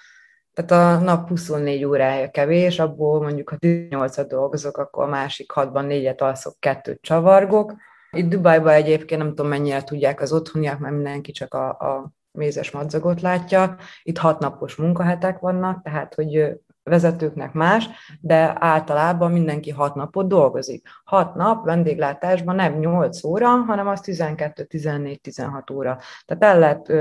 tehát 0.65 0.99
a 0.99 1.03
nap 1.03 1.27
24 1.27 1.83
órája 1.83 2.29
kevés, 2.29 2.79
abból 2.79 3.21
mondjuk 3.21 3.49
ha 3.49 3.55
18-at 3.59 4.25
dolgozok, 4.27 4.77
akkor 4.77 5.03
a 5.03 5.07
másik 5.07 5.51
6-ban 5.55 5.85
négyet 5.85 6.21
alszok, 6.21 6.55
kettőt 6.59 7.01
csavargok. 7.01 7.73
Itt 8.11 8.29
Dubajban 8.29 8.73
egyébként 8.73 9.21
nem 9.21 9.29
tudom 9.29 9.47
mennyire 9.47 9.83
tudják 9.83 10.21
az 10.21 10.33
otthoniak, 10.33 10.79
mert 10.79 10.93
mindenki 10.93 11.31
csak 11.31 11.53
a, 11.53 11.69
a 11.69 12.11
mézes 12.31 12.71
madzagot 12.71 13.21
látja. 13.21 13.77
Itt 14.03 14.17
hat 14.17 14.39
napos 14.39 14.75
munkahetek 14.75 15.39
vannak, 15.39 15.81
tehát 15.83 16.13
hogy 16.13 16.59
vezetőknek 16.89 17.53
más, 17.53 17.89
de 18.22 18.55
általában 18.60 19.31
mindenki 19.31 19.69
hat 19.69 19.96
napot 19.96 20.27
dolgozik. 20.27 20.88
Hat 21.03 21.36
nap 21.36 21.65
vendéglátásban 21.65 22.55
nem 22.55 22.79
8 22.79 23.24
óra, 23.24 23.48
hanem 23.48 23.88
az 23.88 24.01
12, 24.01 24.63
14, 24.63 25.22
16 25.22 25.69
óra. 25.69 25.98
Tehát 26.25 26.43
el 26.43 26.60
lehet 26.60 26.91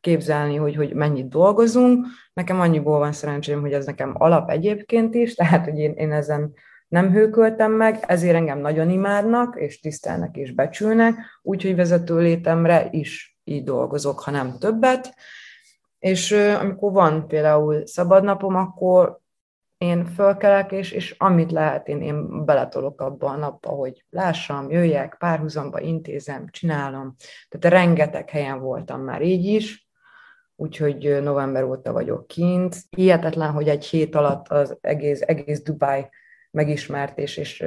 képzelni, 0.00 0.56
hogy, 0.56 0.76
hogy 0.76 0.94
mennyit 0.94 1.28
dolgozunk. 1.28 2.06
Nekem 2.32 2.60
annyiból 2.60 2.98
van 2.98 3.12
szerencsém, 3.12 3.60
hogy 3.60 3.72
ez 3.72 3.86
nekem 3.86 4.14
alap 4.18 4.50
egyébként 4.50 5.14
is, 5.14 5.34
tehát 5.34 5.64
hogy 5.64 5.78
én, 5.78 5.92
én 5.92 6.12
ezen 6.12 6.52
nem 6.88 7.10
hőköltem 7.10 7.72
meg, 7.72 8.04
ezért 8.06 8.34
engem 8.34 8.58
nagyon 8.58 8.90
imádnak, 8.90 9.56
és 9.60 9.80
tisztelnek 9.80 10.36
és 10.36 10.54
becsülnek, 10.54 11.14
úgyhogy 11.42 11.76
vezető 11.76 12.18
létemre 12.18 12.88
is 12.90 13.38
így 13.44 13.64
dolgozok, 13.64 14.20
ha 14.20 14.30
nem 14.30 14.58
többet 14.58 15.14
és 16.06 16.32
amikor 16.32 16.92
van 16.92 17.28
például 17.28 17.86
szabadnapom, 17.86 18.54
akkor 18.54 19.20
én 19.78 20.04
fölkelek, 20.04 20.72
és, 20.72 20.90
és 20.92 21.14
amit 21.18 21.52
lehet, 21.52 21.88
én, 21.88 22.02
én 22.02 22.44
beletolok 22.44 23.00
abba 23.00 23.26
a 23.26 23.36
napba, 23.36 23.68
hogy 23.68 24.04
lássam, 24.10 24.70
jöjjek, 24.70 25.16
párhuzamba 25.18 25.80
intézem, 25.80 26.46
csinálom. 26.50 27.14
Tehát 27.48 27.78
rengeteg 27.78 28.30
helyen 28.30 28.60
voltam 28.60 29.00
már 29.00 29.22
így 29.22 29.44
is, 29.44 29.88
úgyhogy 30.56 31.22
november 31.22 31.64
óta 31.64 31.92
vagyok 31.92 32.26
kint. 32.26 32.76
Hihetetlen, 32.96 33.50
hogy 33.50 33.68
egy 33.68 33.84
hét 33.84 34.14
alatt 34.14 34.48
az 34.48 34.76
egész, 34.80 35.20
egész 35.20 35.62
Dubai 35.62 36.08
megismert, 36.50 37.18
és, 37.18 37.36
és 37.36 37.64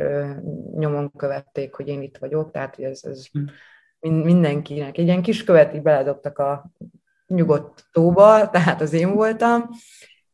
nyomon 0.76 1.12
követték, 1.18 1.74
hogy 1.74 1.88
én 1.88 2.02
itt 2.02 2.18
vagyok, 2.18 2.52
tehát 2.52 2.80
ez, 2.80 3.04
ez 3.04 3.26
hm. 3.32 4.10
mindenkinek. 4.10 4.98
Egy 4.98 5.06
ilyen 5.06 5.22
kis 5.22 5.44
követi 5.44 5.80
beledobtak 5.80 6.38
a 6.38 6.72
nyugodt 7.30 7.88
tóba, 7.92 8.50
tehát 8.50 8.82
az 8.82 8.94
én 8.94 9.14
voltam, 9.14 9.70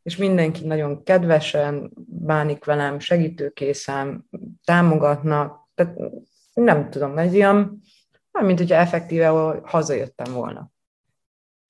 és 0.04 0.18
mindenki 0.18 0.66
nagyon 0.66 1.04
kedvesen 1.04 1.92
bánik 2.08 2.66
velem, 2.66 3.00
segítőkészen, 3.00 4.30
támogatnak, 4.64 5.70
tehát 5.76 5.98
nem 6.54 6.90
tudom, 6.90 7.18
ez 7.18 7.34
ilyen, 7.34 7.82
mint 8.32 8.60
hogyha 8.60 8.76
effektíve 8.76 9.28
hazajöttem 9.64 10.34
volna. 10.34 10.72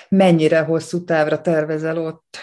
Mennyire 0.09 0.59
hosszú 0.59 1.03
távra 1.03 1.41
tervezel 1.41 1.97
ott? 1.97 2.37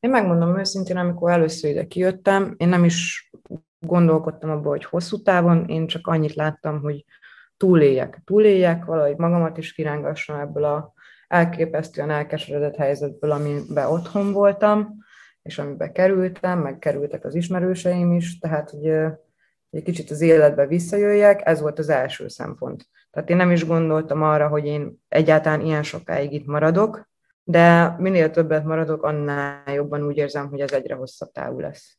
Én 0.00 0.10
megmondom 0.10 0.58
őszintén, 0.58 0.96
amikor 0.96 1.30
először 1.30 1.70
ide 1.70 1.86
kijöttem, 1.86 2.54
én 2.56 2.68
nem 2.68 2.84
is 2.84 3.30
gondolkodtam 3.78 4.50
abban, 4.50 4.70
hogy 4.70 4.84
hosszú 4.84 5.22
távon, 5.22 5.68
én 5.68 5.86
csak 5.86 6.06
annyit 6.06 6.34
láttam, 6.34 6.80
hogy 6.80 7.04
túléljek. 7.56 8.20
Túléljek, 8.24 8.84
valahogy 8.84 9.16
magamat 9.16 9.58
is 9.58 9.72
kirángassam 9.72 10.40
ebből 10.40 10.64
a 10.64 10.92
elképesztően 11.28 12.10
elkeseredett 12.10 12.76
helyzetből, 12.76 13.30
amiben 13.30 13.86
otthon 13.86 14.32
voltam, 14.32 14.96
és 15.42 15.58
amiben 15.58 15.92
kerültem, 15.92 16.58
meg 16.58 16.78
kerültek 16.78 17.24
az 17.24 17.34
ismerőseim 17.34 18.12
is, 18.12 18.38
tehát 18.38 18.70
hogy 18.70 18.86
egy 19.70 19.82
kicsit 19.82 20.10
az 20.10 20.20
életbe 20.20 20.66
visszajöjjek, 20.66 21.40
ez 21.44 21.60
volt 21.60 21.78
az 21.78 21.88
első 21.88 22.28
szempont. 22.28 22.88
Tehát 23.10 23.30
én 23.30 23.36
nem 23.36 23.50
is 23.50 23.66
gondoltam 23.66 24.22
arra, 24.22 24.48
hogy 24.48 24.66
én 24.66 25.02
egyáltalán 25.08 25.60
ilyen 25.60 25.82
sokáig 25.82 26.32
itt 26.32 26.46
maradok, 26.46 27.08
de 27.44 27.94
minél 27.98 28.30
többet 28.30 28.64
maradok, 28.64 29.02
annál 29.02 29.72
jobban 29.72 30.06
úgy 30.06 30.16
érzem, 30.16 30.48
hogy 30.48 30.60
ez 30.60 30.72
egyre 30.72 30.94
hosszabb 30.94 31.32
távú 31.32 31.60
lesz. 31.60 31.98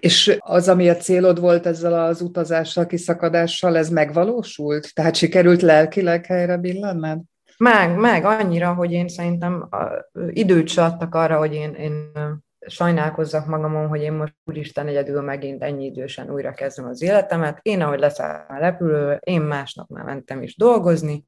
És 0.00 0.36
az, 0.38 0.68
ami 0.68 0.88
a 0.88 0.96
célod 0.96 1.40
volt 1.40 1.66
ezzel 1.66 2.04
az 2.04 2.20
utazással, 2.20 2.86
kiszakadással, 2.86 3.76
ez 3.76 3.90
megvalósult? 3.90 4.94
Tehát 4.94 5.14
sikerült 5.14 5.62
lelkileg 5.62 6.26
helyre 6.26 6.56
billenned? 6.56 7.20
Meg, 7.58 7.96
meg, 7.96 8.24
annyira, 8.24 8.74
hogy 8.74 8.92
én 8.92 9.08
szerintem 9.08 9.68
időt 10.28 10.68
se 10.68 10.84
adtak 10.84 11.14
arra, 11.14 11.38
hogy 11.38 11.54
én, 11.54 11.74
én 11.74 12.12
sajnálkozzak 12.66 13.46
magamon, 13.46 13.88
hogy 13.88 14.00
én 14.00 14.12
most 14.12 14.34
úristen 14.44 14.86
egyedül 14.86 15.20
megint 15.20 15.62
ennyi 15.62 15.84
idősen 15.84 16.30
újra 16.30 16.52
kezdem 16.52 16.86
az 16.86 17.02
életemet. 17.02 17.58
Én, 17.62 17.82
ahogy 17.82 17.98
leszálltam 17.98 18.56
a 18.56 18.58
repülő, 18.58 19.18
én 19.20 19.40
másnap 19.40 19.88
már 19.88 20.04
mentem 20.04 20.42
is 20.42 20.56
dolgozni, 20.56 21.24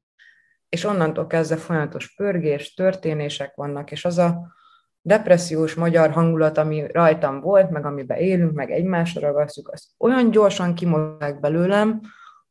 és 0.69 0.83
onnantól 0.83 1.27
kezdve 1.27 1.55
folyamatos 1.55 2.15
pörgés, 2.15 2.73
történések 2.73 3.55
vannak, 3.55 3.91
és 3.91 4.05
az 4.05 4.17
a 4.17 4.55
depressziós 5.01 5.73
magyar 5.73 6.11
hangulat, 6.11 6.57
ami 6.57 6.85
rajtam 6.91 7.39
volt, 7.39 7.69
meg 7.69 7.85
amiben 7.85 8.17
élünk, 8.17 8.53
meg 8.53 8.71
egymásra 8.71 9.21
ragasztjuk, 9.21 9.69
az 9.69 9.87
olyan 9.97 10.31
gyorsan 10.31 10.73
kimozgák 10.73 11.39
belőlem, 11.39 12.01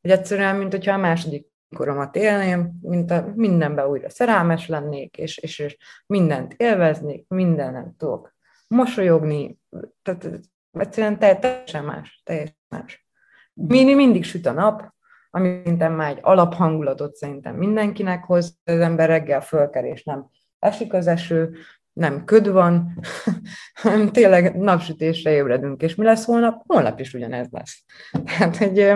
hogy 0.01 0.11
egyszerűen, 0.11 0.57
mint 0.57 0.73
hogyha 0.73 0.95
a 0.95 0.99
második 0.99 1.47
koromat 1.77 2.17
élném, 2.17 2.73
mint 2.81 3.11
a 3.11 3.33
mindenbe 3.35 3.89
újra 3.89 4.11
szerelmes 4.11 4.69
lennék, 4.69 5.17
és, 5.17 5.39
és, 5.39 5.59
és 5.59 5.77
mindent 6.07 6.55
élveznék, 6.57 7.29
mindenen 7.29 7.97
tudok 7.97 8.35
mosolyogni, 8.69 9.59
tehát 10.03 10.41
egyszerűen 10.73 11.19
teljesen 11.19 11.85
más, 11.85 12.23
teljesen 12.25 12.57
más. 12.69 13.07
Mi 13.55 13.95
mindig 13.95 14.25
süt 14.25 14.47
a 14.47 14.53
nap, 14.53 14.95
ami 15.31 15.49
szerintem 15.49 15.93
már 15.93 16.11
egy 16.11 16.19
alaphangulatot 16.21 17.15
szerintem 17.15 17.55
mindenkinek 17.55 18.25
hoz, 18.25 18.59
az 18.65 18.81
ember 18.81 19.09
reggel 19.09 19.41
fölker, 19.41 19.85
és 19.85 20.05
nem 20.05 20.31
esik 20.59 20.93
az 20.93 21.07
eső, 21.07 21.57
nem 21.93 22.25
köd 22.25 22.49
van, 22.49 23.01
hanem 23.83 24.09
tényleg 24.13 24.57
napsütésre 24.57 25.31
ébredünk, 25.31 25.83
és 25.83 25.95
mi 25.95 26.05
lesz 26.05 26.25
holnap? 26.25 26.63
Holnap 26.67 27.01
is 27.01 27.15
ugyanez 27.15 27.49
lesz. 27.51 27.85
Tehát 28.25 28.57
egy, 28.57 28.95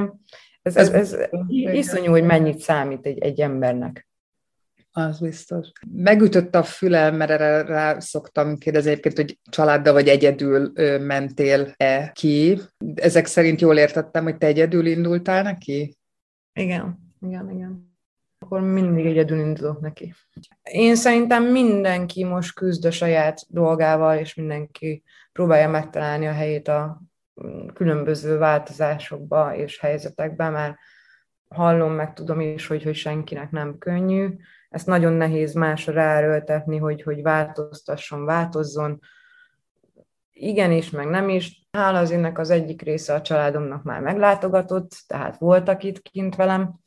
ez, 0.63 0.77
ez, 0.77 0.93
ez, 0.93 1.13
ez 1.13 1.29
iszonyú, 1.49 2.11
hogy 2.11 2.25
mennyit 2.25 2.59
számít 2.59 3.07
egy, 3.07 3.19
egy 3.19 3.41
embernek. 3.41 4.09
Az 4.93 5.21
biztos. 5.21 5.69
Megütött 5.93 6.55
a 6.55 6.63
fülem, 6.63 7.17
mert 7.17 7.31
erre 7.31 7.63
rá 7.63 7.99
szoktam 7.99 8.59
kérdezni 8.59 8.91
egyébként, 8.91 9.17
hogy 9.17 9.39
családdal 9.51 9.93
vagy 9.93 10.09
egyedül 10.09 10.73
mentél-e 10.99 12.11
ki. 12.13 12.61
Ezek 12.95 13.27
szerint 13.27 13.61
jól 13.61 13.77
értettem, 13.77 14.23
hogy 14.23 14.37
te 14.37 14.47
egyedül 14.47 14.87
indultál 14.87 15.43
neki? 15.43 15.97
Igen, 16.53 17.13
igen, 17.21 17.51
igen. 17.51 17.89
Akkor 18.39 18.61
mindig 18.61 19.07
egyedül 19.07 19.39
indulok 19.39 19.81
neki. 19.81 20.15
Én 20.63 20.95
szerintem 20.95 21.45
mindenki 21.45 22.25
most 22.25 22.55
küzd 22.55 22.85
a 22.85 22.91
saját 22.91 23.41
dolgával, 23.49 24.19
és 24.19 24.35
mindenki 24.35 25.03
próbálja 25.33 25.69
megtalálni 25.69 26.27
a 26.27 26.33
helyét 26.33 26.69
a 26.69 27.01
különböző 27.75 28.39
változásokba 28.39 29.55
és 29.55 29.79
helyzetekben, 29.79 30.53
mert 30.53 30.77
hallom, 31.49 31.93
meg 31.93 32.13
tudom 32.13 32.41
is, 32.41 32.67
hogy, 32.67 32.83
hogy 32.83 32.95
senkinek 32.95 33.51
nem 33.51 33.79
könnyű, 33.79 34.37
ezt 34.71 34.87
nagyon 34.87 35.13
nehéz 35.13 35.55
másra 35.55 35.93
ráerőltetni, 35.93 36.77
hogy, 36.77 37.03
hogy 37.03 37.23
változtasson, 37.23 38.25
változzon. 38.25 39.01
Igen 40.33 40.73
is, 40.73 40.91
meg 40.91 41.07
nem 41.07 41.29
is. 41.29 41.69
Hála 41.71 41.99
az 41.99 42.11
ennek 42.11 42.39
az 42.39 42.51
egyik 42.51 42.83
része 42.83 43.15
a 43.15 43.21
családomnak 43.21 43.83
már 43.83 44.01
meglátogatott, 44.01 44.91
tehát 45.07 45.39
voltak 45.39 45.83
itt 45.83 46.03
kint 46.03 46.37
velem. 46.37 46.81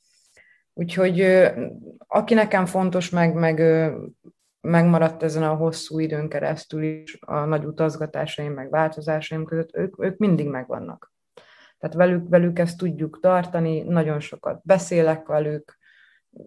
Úgyhogy 0.74 1.22
aki 2.07 2.33
nekem 2.33 2.65
fontos, 2.65 3.10
meg, 3.10 3.33
meg 3.33 3.62
megmaradt 4.63 5.23
ezen 5.23 5.43
a 5.43 5.56
hosszú 5.56 5.99
időn 5.99 6.30
keresztül 6.30 6.84
is 6.84 7.17
a 7.21 7.45
nagy 7.45 7.65
utazgatásaim, 7.65 8.54
meg 8.54 8.69
változásaim 8.69 9.45
között, 9.45 9.76
ők, 9.76 10.04
ők 10.04 10.17
mindig 10.17 10.47
megvannak. 10.47 11.13
Tehát 11.78 11.95
velük, 11.95 12.30
velük 12.30 12.60
ezt 12.60 12.78
tudjuk 12.78 13.19
tartani, 13.21 13.82
nagyon 13.82 14.19
sokat 14.19 14.62
beszélek 14.63 15.28
velük, 15.28 15.78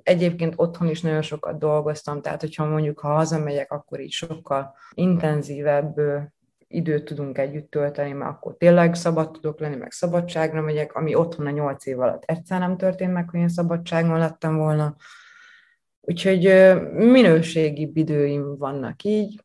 Egyébként 0.03 0.55
otthon 0.57 0.89
is 0.89 1.01
nagyon 1.01 1.23
sokat 1.23 1.59
dolgoztam, 1.59 2.23
tehát 2.23 2.41
hogyha 2.41 2.65
mondjuk 2.65 2.99
ha 2.99 3.09
hazamegyek, 3.09 3.73
akkor 3.73 4.01
így 4.01 4.11
sokkal 4.11 4.75
intenzívebb 4.95 6.01
időt 6.69 7.05
tudunk 7.05 7.39
együtt 7.39 7.71
tölteni, 7.71 8.13
mert 8.13 8.31
akkor 8.31 8.57
tényleg 8.57 8.95
szabad 8.95 9.31
tudok 9.31 9.61
lenni, 9.61 9.77
meg 9.77 9.93
szabadságra 9.93 10.61
megyek, 10.61 10.95
ami 10.95 11.15
otthon 11.15 11.47
a 11.47 11.51
nyolc 11.51 11.87
év 11.87 12.01
alatt 12.01 12.23
egyszer 12.25 12.59
nem 12.59 12.77
történt 12.77 13.13
meg, 13.13 13.31
hogy 13.31 13.41
én 13.41 13.49
szabadságon 13.49 14.19
lettem 14.19 14.57
volna. 14.57 14.97
Úgyhogy 16.09 16.43
minőségi 16.93 17.91
időim 17.95 18.57
vannak 18.59 19.03
így, 19.03 19.45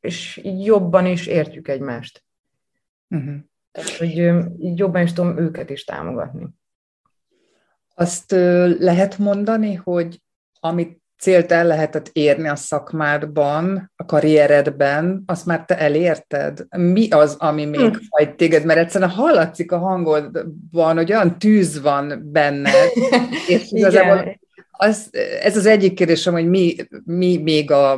és 0.00 0.40
így 0.42 0.64
jobban 0.64 1.06
is 1.06 1.26
értjük 1.26 1.68
egymást. 1.68 2.24
Uh-huh. 3.08 3.34
Tehát, 3.72 3.90
hogy 3.90 4.16
így 4.58 4.78
jobban 4.78 5.02
is 5.02 5.12
tudom 5.12 5.38
őket 5.38 5.70
is 5.70 5.84
támogatni. 5.84 6.48
Azt 7.94 8.30
lehet 8.78 9.18
mondani, 9.18 9.74
hogy 9.74 10.22
amit 10.60 11.02
célt 11.18 11.52
el 11.52 11.66
lehetett 11.66 12.10
érni 12.12 12.48
a 12.48 12.56
szakmádban, 12.56 13.92
a 13.96 14.04
karrieredben, 14.04 15.22
azt 15.26 15.46
már 15.46 15.64
te 15.64 15.78
elérted? 15.78 16.66
Mi 16.76 17.08
az, 17.08 17.36
ami 17.38 17.64
még 17.64 17.96
hm. 17.96 18.02
hajt 18.08 18.36
téged? 18.36 18.64
Mert 18.64 18.78
egyszerűen 18.78 19.10
hallatszik 19.10 19.72
a 19.72 19.78
hangodban, 19.78 20.96
hogy 20.96 21.12
olyan 21.12 21.38
tűz 21.38 21.80
van 21.80 22.30
benned, 22.32 22.90
és 23.48 23.70
igazából 23.70 24.42
az, 24.76 25.08
ez 25.40 25.56
az 25.56 25.66
egyik 25.66 25.94
kérdésem, 25.94 26.32
hogy 26.32 26.48
mi, 26.48 26.76
mi 27.04 27.36
még 27.36 27.70
a, 27.70 27.92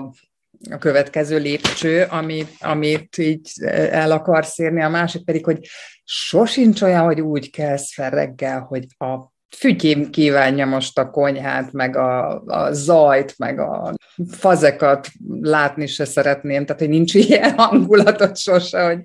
a 0.71 0.79
következő 0.79 1.39
lépcső, 1.39 2.07
amit, 2.11 2.51
amit 2.59 3.19
így 3.19 3.51
el 3.91 4.11
akarsz 4.11 4.59
érni, 4.59 4.83
a 4.83 4.89
másik 4.89 5.25
pedig, 5.25 5.45
hogy 5.45 5.69
sosincs 6.05 6.83
olyan, 6.83 7.05
hogy 7.05 7.21
úgy 7.21 7.51
kelsz 7.51 7.95
fel 7.95 8.11
reggel, 8.11 8.61
hogy 8.61 8.85
a 8.99 9.35
fütyém 9.57 10.11
kívánja 10.11 10.67
most 10.67 10.99
a 10.99 11.11
konyhát, 11.11 11.73
meg 11.73 11.97
a, 11.97 12.43
a 12.45 12.73
zajt, 12.73 13.35
meg 13.39 13.59
a 13.59 13.95
fazekat 14.31 15.09
látni 15.41 15.87
se 15.87 16.05
szeretném, 16.05 16.65
tehát 16.65 16.81
hogy 16.81 16.91
nincs 16.91 17.15
ilyen 17.25 17.59
hangulatot 17.59 18.37
sose, 18.37 18.85
hogy, 18.87 19.01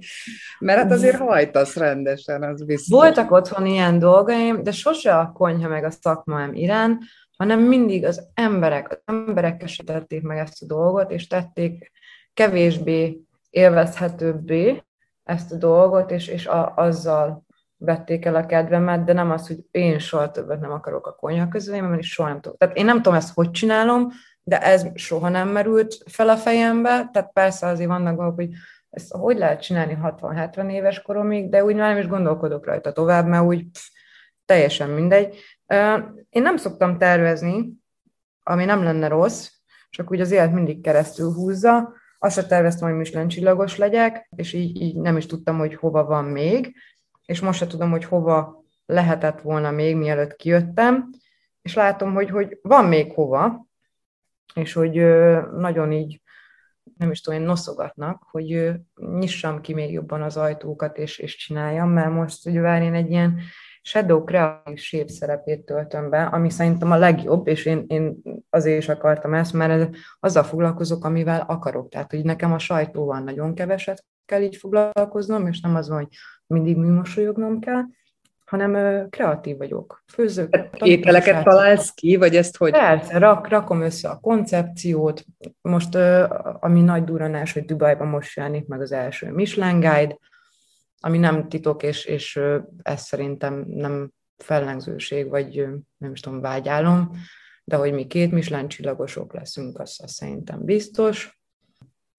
mert 0.60 0.80
hát 0.82 0.92
azért 0.92 1.18
hajtasz 1.18 1.76
rendesen, 1.76 2.44
az 2.44 2.66
biztos. 2.66 3.00
Voltak 3.00 3.32
otthon 3.32 3.66
ilyen 3.66 4.00
dolgaim, 4.00 4.64
de 4.64 4.72
sose 4.72 5.18
a 5.18 5.32
konyha 5.32 5.68
meg 5.68 5.84
a 5.84 5.92
szakmám 6.02 6.54
irán, 6.54 7.00
hanem 7.42 7.60
mindig 7.60 8.06
az 8.06 8.28
emberek, 8.34 8.90
az 8.90 9.00
emberek 9.06 9.58
kesítették 9.58 10.22
meg 10.22 10.38
ezt 10.38 10.62
a 10.62 10.66
dolgot, 10.66 11.12
és 11.12 11.28
tették 11.28 11.92
kevésbé 12.34 13.22
élvezhetőbbé 13.50 14.84
ezt 15.24 15.52
a 15.52 15.56
dolgot, 15.56 16.12
és, 16.12 16.28
és 16.28 16.48
a, 16.48 16.74
azzal 16.76 17.46
vették 17.78 18.26
el 18.26 18.36
a 18.36 18.46
kedvemet, 18.46 19.04
de 19.04 19.14
nem 19.14 19.32
az, 19.32 19.48
hogy 19.48 19.58
én 19.72 20.00
soha 20.00 20.32
többet 20.32 20.60
nem 20.60 20.72
akarok 20.72 21.08
a 21.08 21.16
konyha 21.16 21.48
közül, 21.48 21.82
mert 21.82 22.04
soha 22.04 22.30
nem 22.30 22.42
tudok. 22.42 22.58
Tehát 22.58 22.78
én 22.78 22.86
nem 22.86 22.96
tudom 22.96 23.14
ezt 23.14 23.34
hogy 23.34 23.52
csinálom, 23.52 24.08
de 24.44 24.62
ez 24.62 24.86
soha 24.96 25.30
nem 25.30 25.50
merült 25.50 25.98
fel 26.06 26.30
a 26.30 26.38
fejembe, 26.38 27.10
tehát 27.14 27.32
persze 27.34 27.68
azért 27.68 27.90
vannak 27.90 28.16
dolgok, 28.16 28.36
hogy 28.36 28.50
ezt 28.90 29.12
hogy 29.12 29.38
lehet 29.38 29.62
csinálni 29.62 29.98
60-70 30.04 30.72
éves 30.72 31.02
koromig, 31.02 31.50
de 31.50 31.64
úgy 31.64 31.76
nem 31.76 31.98
is 31.98 32.08
gondolkodok 32.08 32.66
rajta 32.66 32.92
tovább, 32.92 33.28
mert 33.28 33.44
úgy 33.44 33.66
pff, 33.72 33.82
teljesen 34.46 34.90
mindegy. 34.90 35.36
Én 36.30 36.42
nem 36.42 36.58
szoktam 36.58 36.98
tervezni, 36.98 37.74
ami 38.44 38.66
nem 38.66 38.84
lenne 38.84 39.08
rossz, 39.08 39.50
csak 39.90 40.12
úgy 40.12 40.22
az 40.22 40.32
élet 40.32 40.54
mindig 40.54 40.82
keresztül 40.82 41.32
húzza. 41.32 41.94
Azt 42.20 42.36
se 42.36 42.46
terveztem, 42.46 42.90
hogy 42.90 42.98
Michelin 42.98 43.28
csillagos 43.28 43.78
legyek, 43.78 44.28
és 44.36 44.54
így, 44.54 44.82
így 44.82 44.96
nem 44.96 45.18
is 45.18 45.26
tudtam, 45.26 45.58
hogy 45.58 45.76
hova 45.76 46.06
van 46.06 46.26
még 46.26 46.76
és 47.32 47.40
most 47.40 47.60
se 47.60 47.68
tudom, 47.68 47.90
hogy 47.90 48.06
hova 48.06 48.64
lehetett 48.86 49.42
volna 49.42 49.72
még, 49.72 49.96
mielőtt 49.96 50.36
kijöttem, 50.36 51.10
és 51.62 51.74
látom, 51.74 52.14
hogy, 52.14 52.30
hogy 52.30 52.60
van 52.62 52.86
még 52.86 53.14
hova, 53.14 53.66
és 54.54 54.74
hogy 54.74 54.96
nagyon 55.58 55.92
így, 55.92 56.22
nem 56.98 57.12
is 57.12 57.22
tudom, 57.22 57.40
én 57.40 57.46
noszogatnak, 57.46 58.24
hogy 58.32 58.72
nyissam 58.96 59.62
ki 59.62 59.74
még 59.74 59.92
jobban 59.92 60.22
az 60.22 60.38
ajtókat, 60.38 60.98
és, 60.98 61.18
és 61.18 61.36
csináljam, 61.36 61.90
mert 61.90 62.12
most 62.12 62.48
ugye 62.48 62.82
én 62.82 62.94
egy 62.94 63.10
ilyen 63.10 63.40
shadow 63.82 64.24
kreatív 64.24 64.78
shape 64.78 65.12
szerepét 65.12 65.65
töltöm 65.65 66.10
be, 66.10 66.24
ami 66.24 66.50
szerintem 66.50 66.91
a 66.91 66.98
legjobb, 66.98 67.48
és 67.48 67.65
én, 67.65 67.86
én 67.88 68.22
azért 68.50 68.78
is 68.78 68.89
akartam 68.89 69.34
ezt, 69.34 69.54
mert 69.54 69.96
azzal 70.20 70.44
foglalkozok, 70.44 71.06
amivel 71.06 71.46
akarok. 71.48 71.89
Tehát, 71.89 72.12
hogy 72.12 72.24
nekem 72.24 72.54
a 72.54 72.60
sajtóval 72.60 73.20
nagyon 73.20 73.56
keveset 73.56 74.06
kell 74.26 74.41
így 74.41 74.56
foglalkoznom, 74.56 75.48
és 75.48 75.62
nem 75.62 75.76
az 75.76 75.89
van, 75.89 75.98
hogy 75.98 76.08
mindig 76.48 76.78
műmosolyognom 76.78 77.60
kell, 77.60 77.82
hanem 78.46 79.08
kreatív 79.10 79.58
vagyok. 79.58 80.04
Főzök. 80.13 80.58
Ételeket 80.84 81.44
találsz 81.44 81.91
ki, 81.91 82.15
vagy 82.15 82.36
ezt 82.36 82.58
hogy? 82.58 82.72
Persze, 82.72 83.17
rak, 83.17 83.48
rakom 83.48 83.82
össze 83.82 84.10
a 84.10 84.20
koncepciót. 84.20 85.26
Most, 85.62 85.96
ami 86.60 86.82
nagy 86.82 87.04
duranás, 87.04 87.54
hogy 87.54 87.65
Dubajban 87.65 88.08
most 88.08 88.36
jelenik 88.36 88.67
meg 88.67 88.82
az 88.82 88.91
első 88.91 89.32
Michelin 89.32 89.80
Guide, 89.80 90.17
ami 91.04 91.18
nem 91.18 91.50
titok, 91.50 91.84
és, 91.84 92.06
és 92.06 92.40
ez 92.82 93.02
szerintem 93.02 93.64
nem 93.68 94.12
fellengzőség, 94.38 95.30
vagy 95.30 95.68
nem 95.98 96.12
is 96.12 96.20
tudom, 96.20 96.42
vágyálom, 96.42 97.12
de 97.64 97.76
hogy 97.76 97.94
mi 97.94 98.08
két 98.08 98.32
Michelin 98.32 98.68
csillagosok 98.68 99.34
leszünk, 99.34 99.80
az, 99.80 100.00
az 100.04 100.12
szerintem 100.12 100.66
biztos. 100.66 101.40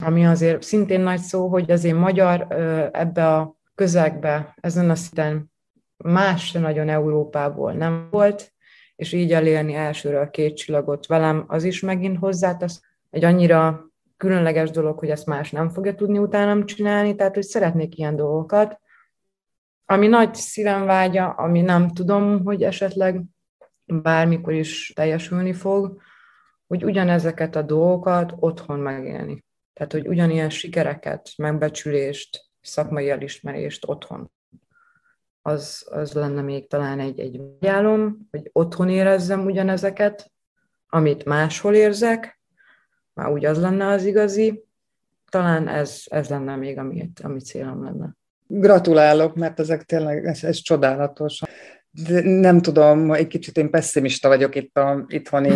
Ami 0.05 0.27
azért 0.27 0.63
szintén 0.63 1.01
nagy 1.01 1.21
szó, 1.21 1.49
hogy 1.49 1.71
azért 1.71 1.97
magyar 1.97 2.47
ebbe 2.93 3.37
a 3.37 3.57
közegbe, 3.75 4.55
ezen 4.61 4.91
a 4.91 4.95
szinten 4.95 5.53
más 5.97 6.53
nagyon 6.53 6.89
Európából 6.89 7.73
nem 7.73 8.09
volt, 8.11 8.53
és 8.97 9.13
így 9.13 9.33
elélni 9.33 9.75
elsőre 9.75 10.21
a 10.21 10.31
két 10.31 10.57
csillagot 10.57 11.07
velem, 11.07 11.45
az 11.47 11.65
is 11.65 11.81
megint 11.81 12.19
hozzátesz 12.19 12.81
egy 13.11 13.25
annyira 13.25 13.92
különleges 14.23 14.71
dolog, 14.71 14.99
hogy 14.99 15.11
ezt 15.11 15.27
más 15.27 15.51
nem 15.51 15.69
fogja 15.69 15.95
tudni 15.95 16.19
utánam 16.19 16.67
csinálni, 16.67 17.15
tehát 17.15 17.35
hogy 17.35 17.43
szeretnék 17.43 17.99
ilyen 17.99 18.17
dolgokat. 18.17 18.81
Ami 19.85 20.07
nagy 20.07 20.35
szívem 20.35 20.85
vágya, 20.85 21.31
ami 21.31 21.61
nem 21.61 21.89
tudom, 21.89 22.45
hogy 22.45 22.63
esetleg 22.63 23.23
bármikor 23.85 24.53
is 24.53 24.93
teljesülni 24.95 25.53
fog, 25.53 26.01
hogy 26.67 26.85
ugyanezeket 26.85 27.57
a 27.57 27.63
dolgokat 27.63 28.33
otthon 28.37 28.79
megélni. 28.79 29.45
Tehát, 29.73 29.93
hogy 29.93 30.09
ugyanilyen 30.09 30.51
sikereket, 30.51 31.33
megbecsülést, 31.37 32.45
szakmai 32.61 33.11
elismerést 33.11 33.89
otthon. 33.89 34.33
Az, 35.41 35.87
az 35.91 36.13
lenne 36.13 36.41
még 36.43 36.69
talán 36.69 37.01
egy, 37.01 37.21
egy 37.21 37.41
vágyálom, 37.61 38.29
hogy 38.31 38.51
otthon 38.53 38.89
érezzem 38.89 39.45
ugyanezeket, 39.45 40.33
amit 40.89 41.25
máshol 41.25 41.75
érzek, 41.75 42.41
már 43.15 43.33
úgy 43.33 43.45
az 43.45 43.61
lenne 43.61 43.87
az 43.87 44.05
igazi, 44.05 44.65
talán 45.29 45.69
ez, 45.69 46.03
ez 46.05 46.29
lenne 46.29 46.57
még, 46.57 46.79
ami, 46.79 47.11
ami 47.23 47.41
célom 47.41 47.85
lenne. 47.85 48.17
Gratulálok, 48.47 49.35
mert 49.35 49.61
ezek 49.61 49.83
tényleg, 49.83 50.25
ez, 50.27 50.45
ez 50.45 50.57
csodálatos. 50.57 51.41
De 51.95 52.23
nem 52.25 52.61
tudom, 52.61 53.13
egy 53.13 53.27
kicsit 53.27 53.57
én 53.57 53.71
pessimista 53.71 54.29
vagyok 54.29 54.55
itt 54.55 54.77
a 54.77 55.05
itthoni 55.09 55.51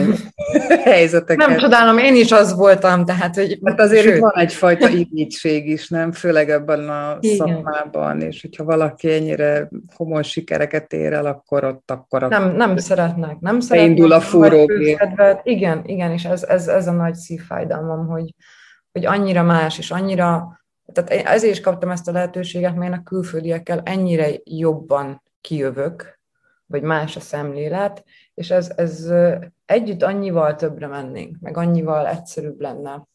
helyzeteken. 0.85 1.49
Nem 1.49 1.59
csodálom, 1.59 1.99
én 1.99 2.15
is 2.15 2.33
az 2.33 2.55
voltam, 2.55 3.05
tehát, 3.05 3.35
hogy... 3.35 3.59
Mert 3.61 3.81
azért 3.81 4.03
sőt. 4.03 4.15
itt 4.15 4.21
van 4.21 4.33
egyfajta 4.35 4.89
irigység 4.89 5.69
is, 5.69 5.89
nem? 5.89 6.13
Főleg 6.13 6.51
ebben 6.51 6.89
a 6.89 7.17
Igen. 7.21 7.37
szakmában, 7.37 8.21
és 8.21 8.41
hogyha 8.41 8.65
valaki 8.65 9.13
ennyire 9.13 9.69
komoly 9.97 10.23
sikereket 10.23 10.93
ér 10.93 11.13
el, 11.13 11.27
akkor 11.27 11.65
ott 11.65 11.91
akkor... 11.91 12.29
Nem, 12.29 12.57
nem 12.57 12.77
szeretnek, 12.77 13.39
nem 13.41 13.61
szeretnek. 13.61 13.97
Indul 13.97 14.13
a 14.13 14.21
fúrógép. 14.21 14.99
Igen, 15.43 15.83
igen, 15.87 16.11
és 16.11 16.25
ez, 16.25 16.43
ez, 16.43 16.69
ez 16.69 16.87
a 16.87 16.93
nagy 16.93 17.15
szívfájdalmam, 17.15 18.07
hogy, 18.07 18.35
hogy 18.93 19.07
annyira 19.07 19.43
más, 19.43 19.79
és 19.79 19.91
annyira... 19.91 20.61
Tehát 20.93 21.27
ezért 21.27 21.53
is 21.53 21.61
kaptam 21.61 21.91
ezt 21.91 22.09
a 22.09 22.13
lehetőséget, 22.13 22.75
mert 22.75 22.93
én 22.93 22.99
a 22.99 23.03
külföldiekkel 23.03 23.81
ennyire 23.85 24.29
jobban 24.45 25.23
kijövök, 25.41 26.16
vagy 26.67 26.83
más 26.83 27.17
a 27.17 27.21
szemlélet, 27.21 28.05
és 28.35 28.51
ez, 28.51 28.73
ez 28.77 29.13
együtt 29.65 30.03
annyival 30.03 30.55
többre 30.55 30.87
mennénk, 30.87 31.37
meg 31.41 31.57
annyival 31.57 32.07
egyszerűbb 32.07 32.61
lenne. 32.61 33.07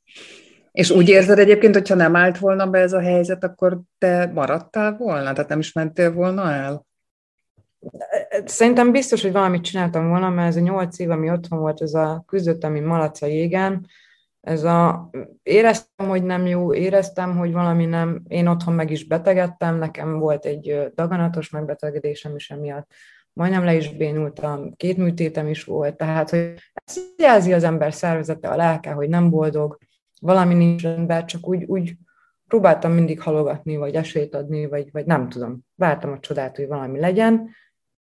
És 0.71 0.89
úgy 0.89 1.09
érzed 1.09 1.39
egyébként, 1.39 1.73
hogyha 1.73 1.95
nem 1.95 2.15
állt 2.15 2.37
volna 2.37 2.67
be 2.67 2.79
ez 2.79 2.93
a 2.93 3.01
helyzet, 3.01 3.43
akkor 3.43 3.79
te 3.97 4.31
maradtál 4.33 4.97
volna? 4.97 5.33
Tehát 5.33 5.49
nem 5.49 5.59
is 5.59 5.73
mentél 5.73 6.13
volna 6.13 6.51
el? 6.51 6.85
Szerintem 8.45 8.91
biztos, 8.91 9.21
hogy 9.21 9.31
valamit 9.31 9.63
csináltam 9.63 10.09
volna, 10.09 10.29
mert 10.29 10.47
ez 10.47 10.55
a 10.55 10.59
nyolc 10.59 10.99
év, 10.99 11.09
ami 11.09 11.29
otthon 11.29 11.59
volt, 11.59 11.81
ez 11.81 11.93
a 11.93 12.23
küzdöttem, 12.27 12.71
mint 12.71 12.85
malac 12.85 13.21
a 13.21 13.25
jégen, 13.25 13.85
ez 14.41 14.63
a, 14.63 15.09
éreztem, 15.43 16.07
hogy 16.07 16.23
nem 16.23 16.45
jó, 16.45 16.73
éreztem, 16.73 17.37
hogy 17.37 17.51
valami 17.51 17.85
nem, 17.85 18.21
én 18.27 18.47
otthon 18.47 18.73
meg 18.73 18.91
is 18.91 19.07
betegedtem, 19.07 19.77
nekem 19.77 20.19
volt 20.19 20.45
egy 20.45 20.91
daganatos 20.95 21.49
megbetegedésem 21.49 22.35
is 22.35 22.49
emiatt, 22.49 22.91
majdnem 23.33 23.63
le 23.63 23.75
is 23.75 23.95
bénultam, 23.95 24.73
két 24.75 24.97
műtétem 24.97 25.47
is 25.47 25.63
volt, 25.63 25.97
tehát 25.97 26.29
hogy 26.29 26.53
ezt 26.85 26.99
jelzi 27.17 27.53
az 27.53 27.63
ember 27.63 27.93
szervezete, 27.93 28.49
a 28.49 28.55
lelke, 28.55 28.91
hogy 28.91 29.09
nem 29.09 29.29
boldog, 29.29 29.77
valami 30.21 30.53
nincs 30.53 30.81
rendben, 30.81 31.25
csak 31.25 31.47
úgy, 31.47 31.63
úgy 31.63 31.95
próbáltam 32.47 32.91
mindig 32.91 33.21
halogatni, 33.21 33.75
vagy 33.75 33.95
esélyt 33.95 34.35
adni, 34.35 34.65
vagy, 34.65 34.89
vagy 34.91 35.05
nem 35.05 35.29
tudom. 35.29 35.59
Vártam 35.75 36.11
a 36.11 36.19
csodát, 36.19 36.55
hogy 36.55 36.67
valami 36.67 36.99
legyen, 36.99 37.49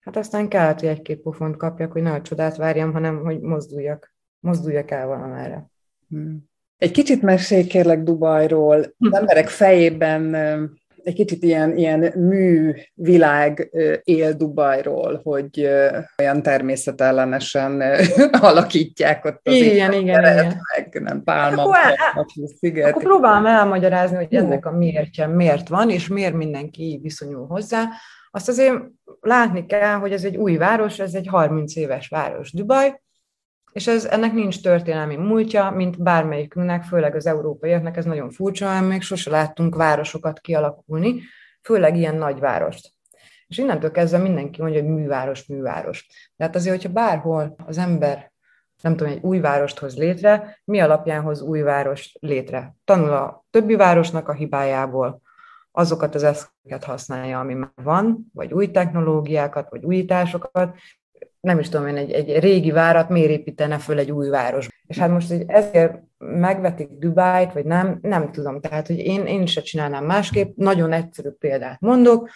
hát 0.01 0.17
aztán 0.17 0.49
kellett, 0.49 0.81
hogy 0.81 0.89
egy-két 0.89 1.21
pofont 1.21 1.57
kapjak, 1.57 1.93
hogy 1.93 2.03
ne 2.03 2.13
a 2.13 2.23
csodát 2.23 2.57
várjam, 2.57 2.93
hanem 2.93 3.23
hogy 3.23 3.41
mozduljak, 3.41 4.15
mozduljak 4.41 4.91
el 4.91 5.07
valamára. 5.07 5.71
Hmm. 6.09 6.53
Egy 6.77 6.91
kicsit 6.91 7.23
mesélj 7.23 7.65
kérlek 7.65 8.03
Dubajról. 8.03 8.95
Az 8.99 9.15
emberek 9.15 9.49
fejében 9.49 10.35
egy 11.05 11.15
kicsit 11.15 11.43
ilyen, 11.43 11.77
ilyen 11.77 12.13
művilág 12.17 13.71
él 14.03 14.33
Dubajról, 14.33 15.21
hogy 15.23 15.69
olyan 16.19 16.43
természetellenesen 16.43 17.83
alakítják 18.41 19.25
ott 19.25 19.41
az 19.49 19.55
igen, 19.55 19.93
igen, 19.93 20.21
igen. 20.21 20.61
meg 20.77 21.03
nem 21.03 21.23
pálma, 21.23 21.63
akkor, 21.63 21.77
el, 21.77 22.27
sziget. 22.59 22.91
Akkor 22.91 23.03
próbálom 23.03 23.47
elmagyarázni, 23.47 24.17
hogy 24.17 24.35
ennek 24.35 24.67
a 24.67 24.71
miértje 24.71 25.27
miért 25.27 25.69
van, 25.69 25.91
és 25.91 26.09
miért 26.09 26.35
mindenki 26.35 26.99
viszonyul 27.03 27.47
hozzá. 27.47 27.85
Azt 28.31 28.49
azért 28.49 28.75
látni 29.21 29.67
kell, 29.67 29.95
hogy 29.95 30.13
ez 30.13 30.25
egy 30.25 30.37
új 30.37 30.57
város, 30.57 30.99
ez 30.99 31.15
egy 31.15 31.27
30 31.27 31.77
éves 31.77 32.09
város 32.09 32.53
Dubaj, 32.53 33.03
és 33.75 33.87
ez, 33.87 34.05
ennek 34.05 34.33
nincs 34.33 34.63
történelmi 34.63 35.17
múltja, 35.17 35.71
mint 35.71 36.03
bármelyikünknek, 36.03 36.83
főleg 36.83 37.15
az 37.15 37.27
európaiaknak, 37.27 37.97
ez 37.97 38.05
nagyon 38.05 38.31
furcsa, 38.31 38.69
mert 38.69 38.87
még 38.87 39.03
sose 39.03 39.31
láttunk 39.31 39.75
városokat 39.75 40.41
kialakulni, 40.41 41.21
főleg 41.63 41.97
ilyen 41.97 42.15
nagyvárost. 42.15 42.93
És 43.47 43.59
innentől 43.59 43.91
kezdve 43.91 44.19
mindenki 44.19 44.63
mondja, 44.63 44.83
hogy 44.83 44.91
műváros, 44.91 45.47
műváros. 45.47 46.07
De 46.37 46.45
hát 46.45 46.55
azért, 46.55 46.77
hogyha 46.77 46.93
bárhol 46.93 47.55
az 47.67 47.79
ember 47.79 48.33
nem 48.83 48.97
tudom, 48.97 49.13
egy 49.13 49.23
új 49.23 49.41
várost 49.41 49.79
hoz 49.79 49.97
létre, 49.97 50.59
mi 50.65 50.81
alapján 50.81 51.23
hoz 51.23 51.41
új 51.41 51.61
város 51.61 52.17
létre? 52.21 52.77
Tanul 52.85 53.13
a 53.13 53.45
többi 53.51 53.75
városnak 53.75 54.29
a 54.29 54.33
hibájából, 54.33 55.23
azokat 55.71 56.15
az 56.15 56.23
eszközöket 56.23 56.85
használja, 56.85 57.41
ami 57.41 57.55
már 57.55 57.73
van, 57.83 58.31
vagy 58.33 58.53
új 58.53 58.71
technológiákat, 58.71 59.71
vagy 59.71 59.85
újításokat, 59.85 60.77
nem 61.45 61.59
is 61.59 61.69
tudom 61.69 61.87
én, 61.87 61.97
egy, 61.97 62.11
egy 62.11 62.39
régi 62.39 62.71
várat 62.71 63.09
miért 63.09 63.31
építene 63.31 63.79
föl 63.79 63.99
egy 63.99 64.11
új 64.11 64.29
város. 64.29 64.69
És 64.87 64.99
hát 64.99 65.11
most 65.11 65.29
hogy 65.29 65.45
ezért 65.47 66.03
megvetik 66.19 66.89
Dubájt, 66.89 67.53
vagy 67.53 67.65
nem, 67.65 67.99
nem 68.03 68.33
tudom. 68.33 68.61
Tehát, 68.61 68.87
hogy 68.87 68.99
én, 68.99 69.27
én 69.27 69.47
se 69.47 69.61
csinálnám 69.61 70.05
másképp. 70.05 70.57
Nagyon 70.57 70.93
egyszerű 70.93 71.29
példát 71.29 71.81
mondok. 71.81 72.29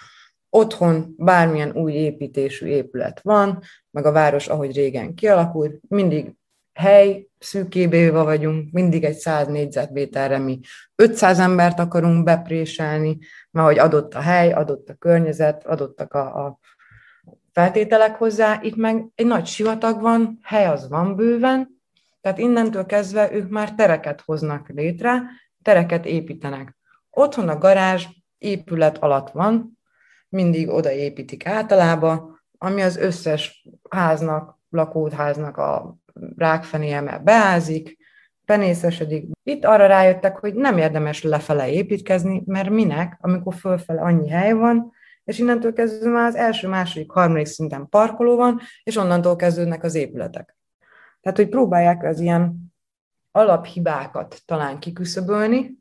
Otthon 0.51 1.15
bármilyen 1.17 1.77
új 1.77 1.93
építésű 1.93 2.67
épület 2.67 3.21
van, 3.23 3.63
meg 3.91 4.07
a 4.07 4.13
város, 4.13 4.49
ahogy 4.49 4.75
régen 4.75 5.15
kialakult, 5.15 5.81
mindig 5.89 6.33
hely, 6.73 7.27
szűkébéva 7.39 8.25
vagyunk, 8.25 8.73
mindig 8.73 9.05
egy 9.05 9.17
100 9.17 9.47
négyzetméterre 9.47 10.39
mi 10.39 10.61
500 10.95 11.39
embert 11.39 11.79
akarunk 11.79 12.25
bepréselni, 12.25 13.19
mert 13.51 13.67
hogy 13.67 13.79
adott 13.79 14.15
a 14.15 14.21
hely, 14.21 14.53
adott 14.53 14.89
a 14.89 14.95
környezet, 14.95 15.67
adottak 15.67 16.15
a, 16.15 16.47
a 16.47 16.59
feltételek 17.53 18.17
hozzá, 18.17 18.59
itt 18.63 18.77
meg 18.77 19.07
egy 19.15 19.27
nagy 19.27 19.47
sivatag 19.47 20.01
van, 20.01 20.39
hely 20.43 20.67
az 20.67 20.89
van 20.89 21.17
bőven, 21.17 21.81
tehát 22.21 22.39
innentől 22.39 22.87
kezdve 22.87 23.33
ők 23.33 23.51
már 23.51 23.75
tereket 23.75 24.21
hoznak 24.21 24.69
létre, 24.69 25.23
tereket 25.63 26.07
építenek. 26.07 26.77
Otthon 27.11 27.49
a 27.49 27.59
garázs 27.59 28.07
épület 28.39 28.99
alatt 28.99 29.31
van, 29.31 29.79
mindig 30.29 30.69
oda 30.69 30.91
építik 30.91 31.47
általában, 31.47 32.41
ami 32.59 32.83
az 32.83 32.97
összes 32.97 33.69
háznak, 33.91 34.59
lakóháznak 34.71 35.57
a 35.57 35.97
rákfenéje, 36.37 37.01
mert 37.01 37.25
beázik, 37.25 37.99
penészesedik. 38.45 39.31
Itt 39.43 39.65
arra 39.65 39.87
rájöttek, 39.87 40.39
hogy 40.39 40.55
nem 40.55 40.79
érdemes 40.79 41.23
lefele 41.23 41.71
építkezni, 41.71 42.43
mert 42.47 42.71
minek, 42.71 43.19
amikor 43.21 43.55
fölfele 43.55 44.01
annyi 44.01 44.29
hely 44.29 44.53
van, 44.53 44.93
és 45.29 45.39
innentől 45.39 45.73
kezdve 45.73 46.11
már 46.11 46.27
az 46.27 46.35
első, 46.35 46.69
második, 46.69 47.11
harmadik 47.11 47.47
szinten 47.47 47.89
parkoló 47.89 48.37
van, 48.37 48.61
és 48.83 48.97
onnantól 48.97 49.37
kezdődnek 49.37 49.83
az 49.83 49.95
épületek. 49.95 50.57
Tehát, 51.21 51.39
hogy 51.39 51.49
próbálják 51.49 52.03
az 52.03 52.21
ilyen 52.21 52.73
alaphibákat 53.31 54.43
talán 54.45 54.79
kiküszöbölni, 54.79 55.79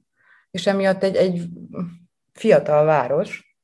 és 0.52 0.68
emiatt 0.68 1.04
egy, 1.04 1.16
egy 1.16 1.50
fiatal 2.34 2.86
város, 2.86 3.58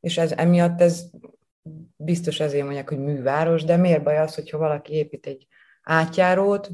és 0.00 0.18
ez 0.18 0.32
emiatt 0.32 0.80
ez 0.80 1.04
biztos 1.96 2.40
ezért 2.40 2.64
mondják, 2.64 2.88
hogy 2.88 2.98
műváros, 2.98 3.64
de 3.64 3.76
miért 3.76 4.02
baj 4.02 4.18
az, 4.18 4.34
hogyha 4.34 4.58
valaki 4.58 4.92
épít 4.92 5.26
egy 5.26 5.46
átjárót, 5.82 6.70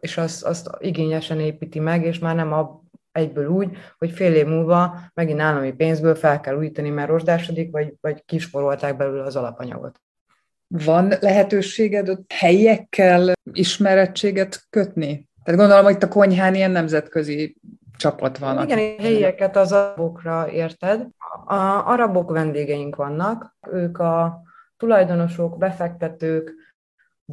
és 0.00 0.16
azt, 0.16 0.44
azt 0.44 0.70
igényesen 0.78 1.40
építi 1.40 1.78
meg, 1.78 2.04
és 2.04 2.18
már 2.18 2.34
nem 2.34 2.52
a 2.52 2.79
egyből 3.12 3.46
úgy, 3.48 3.76
hogy 3.98 4.10
fél 4.10 4.34
év 4.34 4.46
múlva 4.46 4.98
megint 5.14 5.40
állami 5.40 5.72
pénzből 5.72 6.14
fel 6.14 6.40
kell 6.40 6.56
újítani, 6.56 6.90
mert 6.90 7.08
rozsdásodik, 7.08 7.70
vagy, 7.70 7.94
vagy 8.00 8.24
kisporolták 8.24 8.96
belőle 8.96 9.22
az 9.22 9.36
alapanyagot. 9.36 10.00
Van 10.66 11.12
lehetőséged 11.20 12.08
ott 12.08 12.32
helyekkel 12.32 13.32
ismerettséget 13.52 14.66
kötni? 14.70 15.28
Tehát 15.44 15.60
gondolom, 15.60 15.84
hogy 15.84 15.94
itt 15.94 16.02
a 16.02 16.08
konyhán 16.08 16.54
ilyen 16.54 16.70
nemzetközi 16.70 17.56
csapat 17.96 18.38
van. 18.38 18.62
Igen, 18.62 18.78
aki... 18.78 19.02
helyeket 19.02 19.56
az 19.56 19.72
arabokra 19.72 20.50
érted. 20.50 21.06
A 21.46 21.54
arabok 21.86 22.30
vendégeink 22.30 22.96
vannak, 22.96 23.56
ők 23.70 23.98
a 23.98 24.42
tulajdonosok, 24.76 25.58
befektetők, 25.58 26.54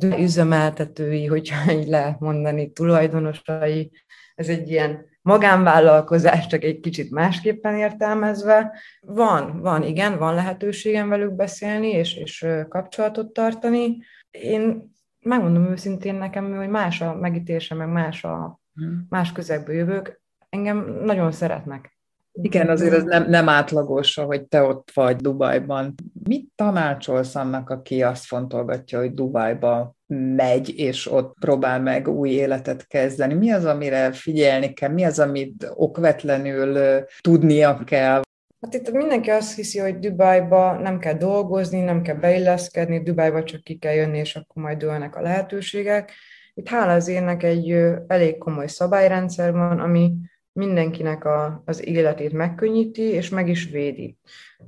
üzemeltetői, 0.04 1.26
hogyha 1.26 1.72
így 1.72 1.88
lehet 1.88 2.20
mondani, 2.20 2.72
tulajdonosai. 2.72 3.92
Ez 4.36 4.48
egy 4.48 4.70
ilyen 4.70 5.06
magánvállalkozás, 5.28 6.48
csak 6.48 6.64
egy 6.64 6.80
kicsit 6.80 7.12
másképpen 7.12 7.76
értelmezve. 7.76 8.72
Van, 9.02 9.62
van, 9.62 9.84
igen, 9.84 10.18
van 10.18 10.34
lehetőségem 10.34 11.10
velük 11.10 11.36
beszélni, 11.36 11.88
és, 11.88 12.16
és 12.16 12.46
kapcsolatot 12.70 13.34
tartani. 13.34 13.98
Én 14.32 14.94
megmondom 15.20 15.66
őszintén 15.66 16.16
nekem, 16.16 16.56
hogy 16.56 16.70
más 16.70 17.02
a 17.02 17.16
megítése, 17.16 17.76
meg 17.76 17.88
más 17.88 18.24
a 18.24 18.60
hmm. 18.74 19.06
más 19.10 19.32
közegből 19.32 19.76
jövök. 19.76 20.22
Engem 20.50 21.00
nagyon 21.04 21.32
szeretnek. 21.32 21.97
Igen, 22.42 22.70
azért 22.70 22.94
ez 22.94 23.04
nem, 23.04 23.30
nem 23.30 23.50
átlagos, 23.50 24.16
hogy 24.16 24.44
te 24.44 24.62
ott 24.62 24.92
vagy 24.94 25.16
Dubajban. 25.16 25.96
Mit 26.24 26.50
tanácsolsz 26.56 27.36
annak, 27.36 27.70
aki 27.70 28.04
azt 28.04 28.26
fontolgatja, 28.26 29.00
hogy 29.00 29.14
Dubajba 29.14 29.96
megy, 30.36 30.80
és 30.80 31.12
ott 31.12 31.36
próbál 31.40 31.82
meg 31.82 32.08
új 32.08 32.30
életet 32.30 32.88
kezdeni? 32.88 33.34
Mi 33.34 33.52
az, 33.52 33.66
amire 33.66 34.12
figyelni 34.12 34.74
kell? 34.74 34.90
Mi 34.90 35.04
az, 35.04 35.20
amit 35.20 35.72
okvetlenül 35.76 37.04
tudnia 37.22 37.82
kell? 37.86 38.22
Hát 38.62 38.74
itt 38.74 38.92
mindenki 38.92 39.30
azt 39.30 39.56
hiszi, 39.56 39.80
hogy 39.80 40.00
Dubajba 40.00 40.78
nem 40.80 41.00
kell 41.00 41.14
dolgozni, 41.14 41.80
nem 41.82 42.02
kell 42.02 42.16
beilleszkedni, 42.16 43.04
Dubajba 43.04 43.44
csak 43.44 43.64
ki 43.64 43.78
kell 43.78 43.94
jönni, 43.94 44.18
és 44.18 44.36
akkor 44.36 44.64
majd 44.64 44.78
dőlnek 44.78 45.16
a 45.16 45.22
lehetőségek. 45.22 46.12
Itt 46.54 46.68
hála 46.68 46.94
az 46.94 47.08
énnek 47.08 47.44
egy 47.44 47.72
elég 48.08 48.38
komoly 48.38 48.68
szabályrendszer 48.68 49.52
van, 49.52 49.80
ami 49.80 50.14
mindenkinek 50.58 51.26
a, 51.26 51.62
az 51.66 51.88
életét 51.88 52.32
megkönnyíti, 52.32 53.02
és 53.02 53.30
meg 53.30 53.50
is 53.50 53.70
védi. 53.70 54.18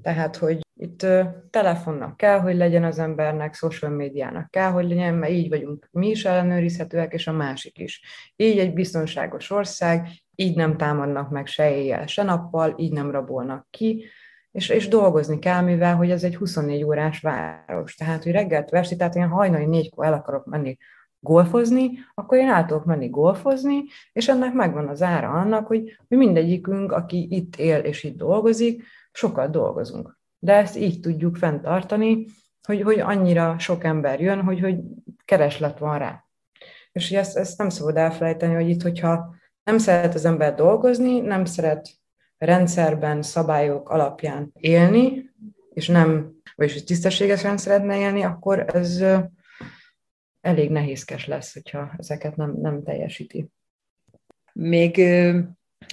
Tehát, 0.02 0.36
hogy 0.36 0.60
itt 0.75 1.06
telefonnak 1.49 2.17
kell, 2.17 2.39
hogy 2.39 2.56
legyen 2.56 2.84
az 2.84 2.99
embernek, 2.99 3.54
social 3.54 3.91
médiának 3.91 4.52
kell, 4.52 4.71
hogy 4.71 4.88
legyen, 4.88 5.13
mert 5.13 5.32
így 5.32 5.49
vagyunk 5.49 5.88
mi 5.91 6.10
is 6.10 6.25
ellenőrizhetőek, 6.25 7.13
és 7.13 7.28
a 7.28 7.32
másik 7.32 7.78
is. 7.78 8.02
Így 8.36 8.60
egy 8.60 8.73
biztonságos 8.73 9.52
ország, 9.52 10.08
így 10.36 10.56
nem 10.56 10.78
támadnak 10.78 11.30
meg 11.30 11.47
se 11.47 11.75
éjjel, 11.75 12.08
se 12.08 12.23
nappal, 12.23 12.73
így 12.78 12.91
nem 12.91 13.12
rabolnak 13.12 13.67
ki, 13.69 14.06
és, 14.52 14.69
és 14.69 14.88
dolgozni 14.88 15.39
kell, 15.39 15.62
mivel 15.62 15.95
hogy 15.95 16.12
ez 16.12 16.23
egy 16.23 16.36
24 16.36 16.84
órás 16.84 17.19
város. 17.19 17.95
Tehát, 17.95 18.23
hogy 18.23 18.32
reggelt 18.32 18.69
versi, 18.69 18.95
tehát 18.95 19.15
én 19.15 19.28
hajnali 19.28 19.65
négykor 19.65 20.06
el 20.06 20.13
akarok 20.13 20.45
menni 20.45 20.78
golfozni, 21.20 21.92
akkor 22.14 22.38
én 22.38 22.50
át 22.50 22.68
tudok 22.68 22.86
menni 22.86 23.10
golfozni, 23.10 23.84
és 24.14 24.28
ennek 24.28 24.54
megvan 24.54 24.88
az 24.88 25.02
ára 25.02 25.30
annak, 25.30 25.68
hogy, 25.68 25.98
hogy 26.08 26.18
mindegyikünk, 26.18 26.92
aki 26.92 27.28
itt 27.30 27.56
él 27.56 27.80
és 27.80 28.04
itt 28.04 28.18
dolgozik, 28.18 28.84
sokat 29.12 29.52
dolgozunk. 29.52 30.18
De 30.40 30.54
ezt 30.54 30.78
így 30.78 31.00
tudjuk 31.00 31.36
fenntartani, 31.36 32.26
hogy, 32.68 32.82
hogy 32.82 33.00
annyira 33.00 33.60
sok 33.60 33.84
ember 33.84 34.22
jön, 34.22 34.42
hogy, 34.42 34.60
hogy 34.60 34.78
kereslet 35.26 35.80
van 35.80 35.98
rá. 35.98 36.24
És 36.92 37.12
ezt, 37.12 37.38
ezt 37.38 37.58
nem 37.58 37.70
szabad 37.70 37.98
elfelejteni, 37.98 38.54
hogy 38.54 38.70
itt, 38.70 38.82
hogyha 38.82 39.36
nem 39.64 39.78
szeret 39.78 40.14
az 40.14 40.26
ember 40.26 40.56
dolgozni, 40.56 41.20
nem 41.20 41.46
szeret 41.46 41.90
rendszerben, 42.38 43.22
szabályok 43.22 43.90
alapján 43.90 44.52
élni, 44.54 45.32
és 45.74 45.88
nem, 45.88 46.32
vagyis 46.56 46.84
tisztességesen 46.84 47.58
szeretne 47.58 47.98
élni, 47.98 48.22
akkor 48.22 48.66
ez 48.74 49.04
elég 50.50 50.70
nehézkes 50.70 51.28
lesz, 51.28 51.54
hogyha 51.54 51.92
ezeket 51.98 52.36
nem, 52.36 52.56
nem 52.62 52.84
teljesíti. 52.84 53.48
Még 54.54 55.00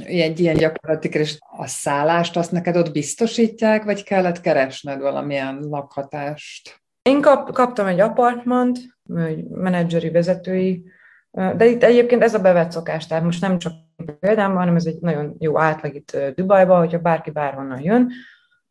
egy 0.04 0.40
ilyen 0.40 0.56
gyakorlati 0.56 1.08
és 1.08 1.38
a 1.58 1.66
szállást 1.66 2.36
azt 2.36 2.52
neked 2.52 2.76
ott 2.76 2.92
biztosítják, 2.92 3.84
vagy 3.84 4.02
kellett 4.02 4.40
keresned 4.40 5.00
valamilyen 5.00 5.58
lakhatást? 5.58 6.82
Én 7.02 7.20
kap, 7.20 7.52
kaptam 7.52 7.86
egy 7.86 8.00
apartmant, 8.00 8.78
egy 9.16 9.44
menedzseri 9.44 10.10
vezetői, 10.10 10.84
de 11.30 11.66
itt 11.66 11.82
egyébként 11.82 12.22
ez 12.22 12.34
a 12.34 12.40
bevett 12.40 12.70
szokás, 12.70 13.06
tehát 13.06 13.24
most 13.24 13.40
nem 13.40 13.58
csak 13.58 13.72
példám, 14.20 14.54
hanem 14.54 14.76
ez 14.76 14.86
egy 14.86 15.00
nagyon 15.00 15.34
jó 15.38 15.58
átlag 15.58 15.94
itt 15.94 16.16
Dubajban, 16.34 16.78
hogyha 16.78 16.98
bárki 16.98 17.30
bárhonnan 17.30 17.80
jön, 17.82 18.10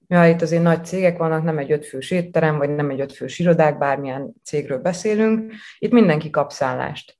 Ja, 0.07 0.27
itt 0.27 0.41
azért 0.41 0.63
nagy 0.63 0.85
cégek 0.85 1.17
vannak, 1.17 1.43
nem 1.43 1.57
egy 1.57 1.71
ötfős 1.71 2.11
étterem, 2.11 2.57
vagy 2.57 2.75
nem 2.75 2.89
egy 2.89 2.99
ötfős 2.99 3.39
irodák, 3.39 3.77
bármilyen 3.77 4.33
cégről 4.43 4.79
beszélünk. 4.79 5.53
Itt 5.79 5.91
mindenki 5.91 6.29
kap 6.29 6.51
szállást. 6.51 7.17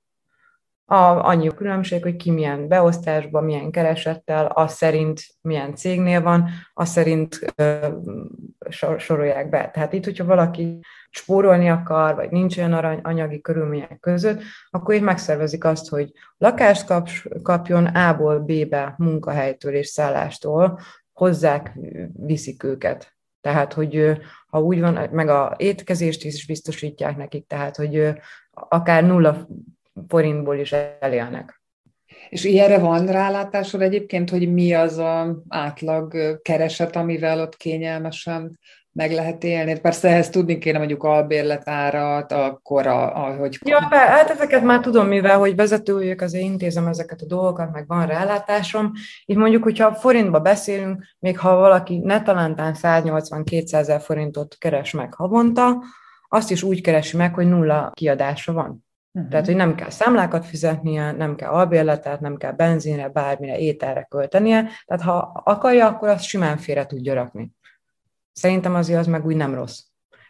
A, 0.88 0.96
annyi 0.96 1.48
a 1.48 1.54
különbség, 1.54 2.04
hogy 2.04 2.16
ki 2.16 2.32
milyen 2.32 2.68
beosztásban, 2.68 3.44
milyen 3.44 3.72
keresettel, 3.72 4.46
az 4.46 4.74
szerint 4.74 5.22
milyen 5.42 5.76
cégnél 5.76 6.22
van, 6.22 6.50
az 6.74 6.90
szerint 6.90 7.40
ö, 7.56 7.88
sor, 8.70 9.00
sorolják 9.00 9.50
be. 9.50 9.70
Tehát 9.74 9.94
itt, 9.94 10.04
hogyha 10.04 10.26
valaki 10.26 10.80
spórolni 11.10 11.70
akar, 11.70 12.16
vagy 12.16 12.32
nincs 12.32 12.58
olyan 12.58 12.74
arany, 12.74 13.00
anyagi 13.04 13.42
körülmények 13.42 13.98
között, 14.00 14.42
akkor 14.70 14.96
így 14.96 15.02
megszervezik 15.02 15.64
azt, 15.64 15.90
hogy 15.90 16.12
lakást 16.38 16.86
kap, 16.86 17.10
kapjon 17.44 17.86
A-ból 17.86 18.40
B-be 18.40 18.94
munkahelytől 18.98 19.74
és 19.74 19.88
szállástól, 19.88 20.80
hozzák, 21.16 21.78
viszik 22.14 22.64
őket. 22.64 23.16
Tehát, 23.42 23.74
hogy 23.74 24.18
ha 24.48 24.62
úgy 24.62 24.80
van, 24.80 25.10
meg 25.12 25.28
a 25.28 25.56
étkezést 25.58 26.24
is 26.24 26.46
biztosítják 26.46 27.18
nekik, 27.18 27.48
tehát, 27.48 27.76
hogy 27.76 28.14
akár 28.52 29.04
nulla 29.04 29.48
forintból 30.08 30.58
is 30.58 30.72
elélnek. 31.00 31.62
És 32.30 32.44
ilyenre 32.44 32.80
van 32.80 33.06
rálátásod 33.06 33.82
egyébként, 33.82 34.30
hogy 34.30 34.54
mi 34.54 34.74
az 34.74 34.98
a 34.98 35.42
átlag 35.48 36.42
kereset, 36.42 36.96
amivel 36.96 37.42
ott 37.42 37.58
kényelmesen 37.58 38.60
meg 38.96 39.12
lehet 39.12 39.44
élni. 39.44 39.80
Persze 39.80 40.08
ehhez 40.10 40.30
tudni 40.30 40.58
kéne 40.58 40.78
mondjuk 40.78 41.04
albérletárat, 41.04 42.32
akkor 42.32 42.88
a, 42.88 43.26
ahogy... 43.26 43.58
Ja, 43.66 43.88
hát 43.90 44.30
ezeket 44.30 44.64
már 44.64 44.80
tudom, 44.80 45.08
mivel 45.08 45.38
hogy 45.38 45.56
vezető 45.56 45.94
vagyok, 45.94 46.22
azért 46.22 46.44
intézem 46.44 46.88
ezeket 46.88 47.22
a 47.22 47.26
dolgokat, 47.26 47.72
meg 47.72 47.88
van 47.88 48.06
rálátásom. 48.06 48.92
Így 49.26 49.38
mondjuk, 49.38 49.64
hogyha 49.64 49.94
forintba 49.94 50.40
beszélünk, 50.40 51.04
még 51.20 51.40
ha 51.40 51.56
valaki 51.56 51.98
netalántán 51.98 52.76
180-200 52.82 53.74
ezer 53.74 54.02
forintot 54.02 54.56
keres 54.60 54.92
meg 54.92 55.14
havonta, 55.14 55.84
azt 56.28 56.52
is 56.52 56.64
úgy 56.64 56.82
keresi 56.82 57.18
meg, 57.18 57.34
hogy 57.34 57.48
nulla 57.48 57.92
kiadása 57.94 58.54
van. 58.54 58.86
Uh-huh. 59.12 59.30
Tehát, 59.30 59.46
hogy 59.46 59.56
nem 59.56 59.76
kell 59.76 59.90
számlákat 59.90 60.46
fizetnie, 60.46 61.12
nem 61.12 61.36
kell 61.36 61.50
albérletet, 61.50 62.20
nem 62.20 62.38
kell 62.38 62.52
benzinre, 62.52 63.10
bármire, 63.10 63.58
ételre 63.58 64.08
költenie. 64.10 64.70
Tehát, 64.86 65.04
ha 65.04 65.42
akarja, 65.46 65.88
akkor 65.88 66.08
azt 66.08 66.24
simán 66.24 66.58
félre 66.58 66.86
tudja 66.86 67.14
rakni. 67.14 67.52
Szerintem 68.36 68.76
azért 68.76 69.00
az 69.00 69.08
meg 69.08 69.26
úgy 69.26 69.36
nem 69.36 69.54
rossz. 69.54 69.80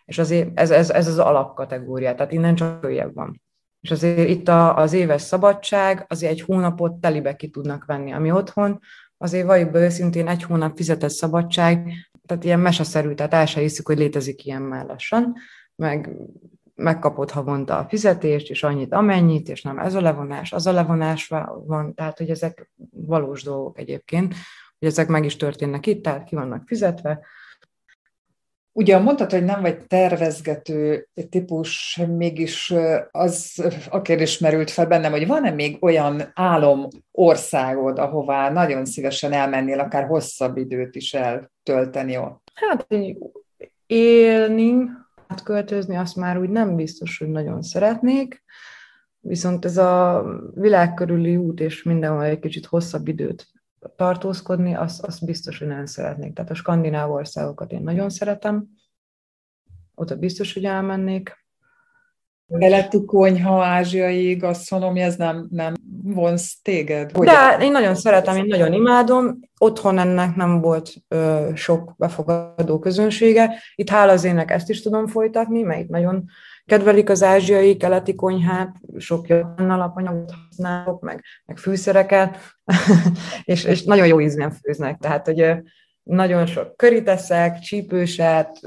És 0.05 0.17
azért 0.17 0.59
ez, 0.59 0.71
ez, 0.71 0.89
ez 0.89 1.07
az 1.07 1.19
alapkategória, 1.19 2.15
tehát 2.15 2.31
innen 2.31 2.55
csak 2.55 2.79
följebb 2.81 3.13
van. 3.13 3.41
És 3.81 3.91
azért 3.91 4.29
itt 4.29 4.47
a, 4.47 4.77
az 4.77 4.93
éves 4.93 5.21
szabadság, 5.21 6.05
azért 6.09 6.31
egy 6.31 6.41
hónapot 6.41 6.93
telibe 6.93 7.35
ki 7.35 7.49
tudnak 7.49 7.85
venni, 7.85 8.11
ami 8.11 8.31
otthon, 8.31 8.79
azért 9.17 9.45
valljuk 9.45 9.71
be 9.71 9.79
őszintén 9.79 10.27
egy 10.27 10.43
hónap 10.43 10.75
fizetett 10.75 11.09
szabadság, 11.09 11.93
tehát 12.25 12.43
ilyen 12.43 12.59
meseszerű, 12.59 13.13
tehát 13.13 13.33
el 13.33 13.45
sem 13.45 13.61
hiszük, 13.61 13.87
hogy 13.87 13.97
létezik 13.97 14.45
ilyen 14.45 14.61
már 14.61 14.95
meg 15.75 16.09
megkapod 16.75 17.31
havonta 17.31 17.77
a 17.77 17.85
fizetést, 17.89 18.49
és 18.49 18.63
annyit, 18.63 18.93
amennyit, 18.93 19.49
és 19.49 19.61
nem 19.61 19.79
ez 19.79 19.93
a 19.93 20.01
levonás, 20.01 20.53
az 20.53 20.67
a 20.67 20.71
levonás 20.71 21.27
van, 21.65 21.93
tehát 21.93 22.17
hogy 22.17 22.29
ezek 22.29 22.71
valós 22.91 23.43
dolgok 23.43 23.79
egyébként, 23.79 24.33
hogy 24.79 24.87
ezek 24.87 25.07
meg 25.07 25.25
is 25.25 25.35
történnek 25.35 25.85
itt, 25.85 26.03
tehát 26.03 26.23
ki 26.23 26.35
vannak 26.35 26.67
fizetve, 26.67 27.19
Ugye 28.77 28.97
mondtad, 28.97 29.31
hogy 29.31 29.43
nem 29.43 29.61
vagy 29.61 29.87
tervezgető 29.87 31.07
típus, 31.29 32.01
mégis 32.17 32.73
az 33.11 33.63
a 33.89 34.01
kérdés 34.01 34.37
merült 34.37 34.71
fel 34.71 34.87
bennem, 34.87 35.11
hogy 35.11 35.27
van-e 35.27 35.51
még 35.51 35.77
olyan 35.83 36.31
álom 36.33 36.87
országod, 37.11 37.99
ahová 37.99 38.51
nagyon 38.51 38.85
szívesen 38.85 39.31
elmennél, 39.31 39.79
akár 39.79 40.05
hosszabb 40.05 40.57
időt 40.57 40.95
is 40.95 41.13
eltölteni 41.13 42.17
ott? 42.17 42.51
Hát 42.53 42.87
élni, 43.87 44.73
hát 45.27 45.43
költözni 45.43 45.95
azt 45.95 46.15
már 46.15 46.39
úgy 46.39 46.49
nem 46.49 46.75
biztos, 46.75 47.17
hogy 47.17 47.29
nagyon 47.29 47.61
szeretnék, 47.61 48.43
viszont 49.19 49.65
ez 49.65 49.77
a 49.77 50.25
világ 50.55 50.93
körüli 50.93 51.35
út 51.35 51.59
és 51.59 51.83
mindenhol 51.83 52.23
egy 52.23 52.39
kicsit 52.39 52.65
hosszabb 52.65 53.07
időt 53.07 53.47
tartózkodni, 53.95 54.75
azt, 54.75 55.03
azt 55.03 55.25
biztos, 55.25 55.59
hogy 55.59 55.67
nem 55.67 55.85
szeretnék. 55.85 56.33
Tehát 56.33 56.51
a 56.51 56.55
skandináv 56.55 57.11
országokat 57.11 57.71
én 57.71 57.81
nagyon 57.83 58.09
szeretem, 58.09 58.67
oda 59.95 60.15
biztos, 60.15 60.53
hogy 60.53 60.65
elmennék. 60.65 61.43
Keleti 62.59 63.05
konyha, 63.05 63.63
ázsiai 63.63 64.35
gasztronómia, 64.35 65.05
ez 65.05 65.15
nem, 65.15 65.47
nem 65.49 65.73
vonz 66.03 66.59
téged? 66.61 67.11
Hogy 67.11 67.27
De 67.27 67.57
én 67.61 67.71
nagyon 67.71 67.95
szeretem, 67.95 68.35
én 68.35 68.45
nagyon 68.45 68.73
imádom. 68.73 69.39
Otthon 69.57 69.97
ennek 69.97 70.35
nem 70.35 70.61
volt 70.61 70.93
ö, 71.07 71.49
sok 71.55 71.93
befogadó 71.97 72.79
közönsége. 72.79 73.53
Itt 73.75 73.89
hála 73.89 74.11
az 74.11 74.23
ének 74.23 74.51
ezt 74.51 74.69
is 74.69 74.81
tudom 74.81 75.07
folytatni, 75.07 75.61
mert 75.61 75.79
itt 75.79 75.89
nagyon 75.89 76.25
kedvelik 76.65 77.09
az 77.09 77.23
ázsiai, 77.23 77.77
keleti 77.77 78.15
konyhát, 78.15 78.75
sok 78.97 79.27
japán 79.27 79.69
alapanyagot 79.69 80.33
használok, 80.47 81.01
meg, 81.01 81.23
meg 81.45 81.57
fűszereket, 81.57 82.37
és, 83.43 83.63
és 83.63 83.83
nagyon 83.83 84.07
jó 84.07 84.21
ízűen 84.21 84.51
főznek. 84.51 84.97
Tehát, 84.97 85.25
hogy 85.25 85.63
nagyon 86.03 86.45
sok 86.45 86.77
köri 86.77 87.03
teszek, 87.03 87.59
csípőset, 87.59 88.59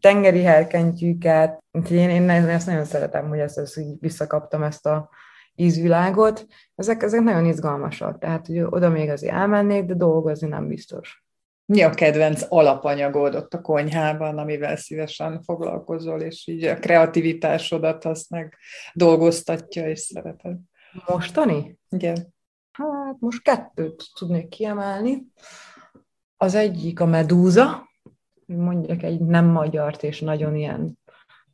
tengeri 0.00 0.42
herkentyűket, 0.42 1.62
úgyhogy 1.72 1.96
én, 1.96 2.10
én 2.10 2.30
ezt 2.30 2.66
nagyon 2.66 2.84
szeretem, 2.84 3.28
hogy 3.28 3.38
ezt, 3.38 3.58
ezt 3.58 3.78
így 3.78 3.96
visszakaptam 4.00 4.62
ezt 4.62 4.86
a 4.86 5.08
ízvilágot. 5.54 6.46
Ezek, 6.74 7.02
ezek 7.02 7.20
nagyon 7.20 7.44
izgalmasak, 7.44 8.18
tehát 8.18 8.46
hogy 8.46 8.58
oda 8.60 8.88
még 8.88 9.08
azért 9.08 9.34
elmennék, 9.34 9.84
de 9.84 9.94
dolgozni 9.94 10.48
nem 10.48 10.68
biztos. 10.68 11.27
Mi 11.72 11.82
a 11.82 11.90
kedvenc 11.90 12.42
alapanyagod 12.48 13.34
ott 13.34 13.54
a 13.54 13.60
konyhában, 13.60 14.38
amivel 14.38 14.76
szívesen 14.76 15.42
foglalkozol, 15.42 16.20
és 16.20 16.46
így 16.46 16.64
a 16.64 16.78
kreativitásodat 16.78 18.04
azt 18.04 18.30
meg 18.30 18.56
dolgoztatja, 18.94 19.88
és 19.88 19.98
szereted? 19.98 20.56
Mostani? 21.06 21.78
Igen. 21.88 22.34
Hát 22.72 23.16
most 23.18 23.42
kettőt 23.42 24.04
tudnék 24.18 24.48
kiemelni. 24.48 25.26
Az 26.36 26.54
egyik 26.54 27.00
a 27.00 27.06
medúza, 27.06 27.88
mondjak 28.46 29.02
egy 29.02 29.20
nem 29.20 29.46
magyart 29.46 30.02
és 30.02 30.20
nagyon 30.20 30.56
ilyen 30.56 30.98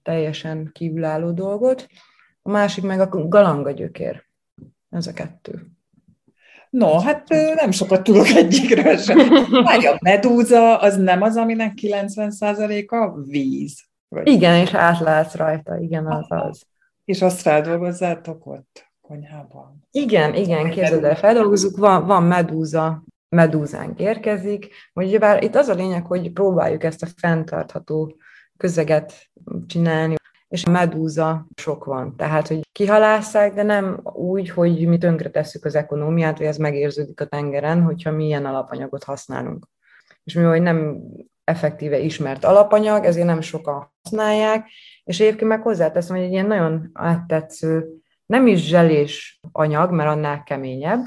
teljesen 0.03 0.71
kívülálló 0.73 1.33
dolgot. 1.33 1.87
A 2.43 2.51
másik 2.51 2.85
meg 2.85 3.01
a 3.01 3.29
galangagyökér. 3.29 4.25
Ez 4.91 5.07
a 5.07 5.13
kettő. 5.13 5.74
No, 6.75 6.99
hát 6.99 7.29
nem 7.55 7.71
sokat 7.71 8.03
tudok 8.03 8.27
egyikről 8.27 8.97
sem. 8.97 9.19
Várj, 9.65 9.87
a 9.87 9.99
medúza 10.01 10.77
az 10.77 10.97
nem 10.97 11.23
az, 11.23 11.37
aminek 11.37 11.73
90%-a 11.83 13.21
víz? 13.21 13.85
Vagy? 14.09 14.29
Igen, 14.29 14.61
és 14.61 14.75
átlátsz 14.75 15.35
rajta, 15.35 15.79
igen, 15.79 16.07
az 16.07 16.27
az. 16.29 16.63
És 17.05 17.23
azt 17.23 17.41
feldolgozzátok 17.41 18.47
ott 18.47 18.91
konyhában? 19.01 19.87
Igen, 19.91 20.35
igen, 20.35 20.71
képzeld 20.71 21.05
el, 21.05 21.17
feldolgozunk, 21.17 21.77
van, 21.77 22.07
van 22.07 22.23
medúza, 22.23 23.05
medúzánk 23.29 24.01
érkezik. 24.01 24.69
Ugyebár 24.95 25.43
itt 25.43 25.55
az 25.55 25.69
a 25.69 25.75
lényeg, 25.75 26.07
hogy 26.07 26.33
próbáljuk 26.33 26.85
ezt 26.85 27.03
a 27.03 27.09
fenntartható 27.17 28.17
közeget 28.57 29.31
csinálni, 29.67 30.15
és 30.49 30.65
a 30.65 30.71
medúza 30.71 31.47
sok 31.55 31.85
van. 31.85 32.17
Tehát, 32.17 32.49
hogy 32.49 32.61
kihalásszák, 32.73 33.55
de 33.55 33.63
nem 33.63 34.01
úgy, 34.13 34.51
hogy 34.51 34.87
mi 34.87 34.99
tönkretesszük 34.99 35.65
az 35.65 35.75
ekonómiát, 35.75 36.39
vagy 36.39 36.47
ez 36.47 36.57
megérződik 36.57 37.21
a 37.21 37.27
tengeren, 37.27 37.83
hogyha 37.83 38.11
mi 38.11 38.25
ilyen 38.25 38.47
alapanyagot 38.47 39.05
használunk. 39.05 39.67
És 40.25 40.35
mivel 40.35 40.59
nem 40.59 41.01
effektíve 41.45 41.99
ismert 41.99 42.45
alapanyag, 42.45 43.05
ezért 43.05 43.27
nem 43.27 43.41
sokan 43.41 43.93
használják, 44.03 44.69
és 45.05 45.21
egyébként 45.21 45.51
meg 45.51 45.63
hozzáteszem, 45.63 46.17
hogy 46.17 46.25
egy 46.25 46.33
ilyen 46.33 46.47
nagyon 46.47 46.91
áttetsző, 46.93 47.89
nem 48.27 48.47
is 48.47 48.67
zselés 48.67 49.41
anyag, 49.53 49.91
mert 49.91 50.09
annál 50.09 50.43
keményebb, 50.43 51.07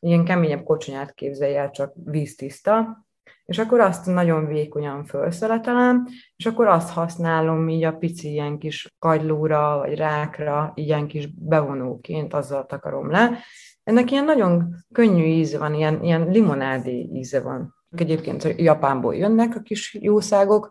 ilyen 0.00 0.24
keményebb 0.24 0.62
kocsonyát 0.62 1.14
képzelj 1.14 1.56
el, 1.56 1.70
csak 1.70 1.92
víztiszta, 2.04 3.06
és 3.48 3.58
akkor 3.58 3.80
azt 3.80 4.06
nagyon 4.06 4.46
vékonyan 4.46 5.04
felszeletelem, 5.04 6.06
és 6.36 6.46
akkor 6.46 6.66
azt 6.66 6.90
használom 6.90 7.68
így 7.68 7.84
a 7.84 7.92
pici 7.92 8.30
ilyen 8.30 8.58
kis 8.58 8.94
kagylóra, 8.98 9.78
vagy 9.78 9.94
rákra, 9.94 10.72
ilyen 10.74 11.06
kis 11.06 11.28
bevonóként, 11.38 12.34
azzal 12.34 12.66
takarom 12.66 13.10
le. 13.10 13.38
Ennek 13.84 14.10
ilyen 14.10 14.24
nagyon 14.24 14.74
könnyű 14.92 15.24
íze 15.24 15.58
van, 15.58 15.74
ilyen, 15.74 16.02
ilyen 16.02 16.28
limonádi 16.30 17.10
íze 17.12 17.40
van. 17.40 17.74
Egyébként 17.96 18.54
Japánból 18.56 19.14
jönnek 19.14 19.56
a 19.56 19.60
kis 19.60 19.98
jószágok, 20.00 20.68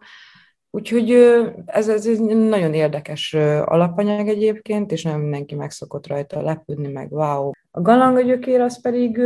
Úgyhogy 0.70 1.12
ez, 1.66 1.88
ez 1.90 2.06
egy 2.06 2.20
nagyon 2.38 2.74
érdekes 2.74 3.34
alapanyag 3.64 4.28
egyébként, 4.28 4.92
és 4.92 5.04
nem 5.04 5.20
mindenki 5.20 5.56
meg 5.56 5.72
szokott 5.72 6.08
rajta 6.08 6.42
lepődni, 6.42 6.88
meg 6.88 7.12
wow. 7.12 7.52
A 7.72 7.82
galangagyökér 7.82 8.62
az 8.62 8.82
pedig 8.82 9.22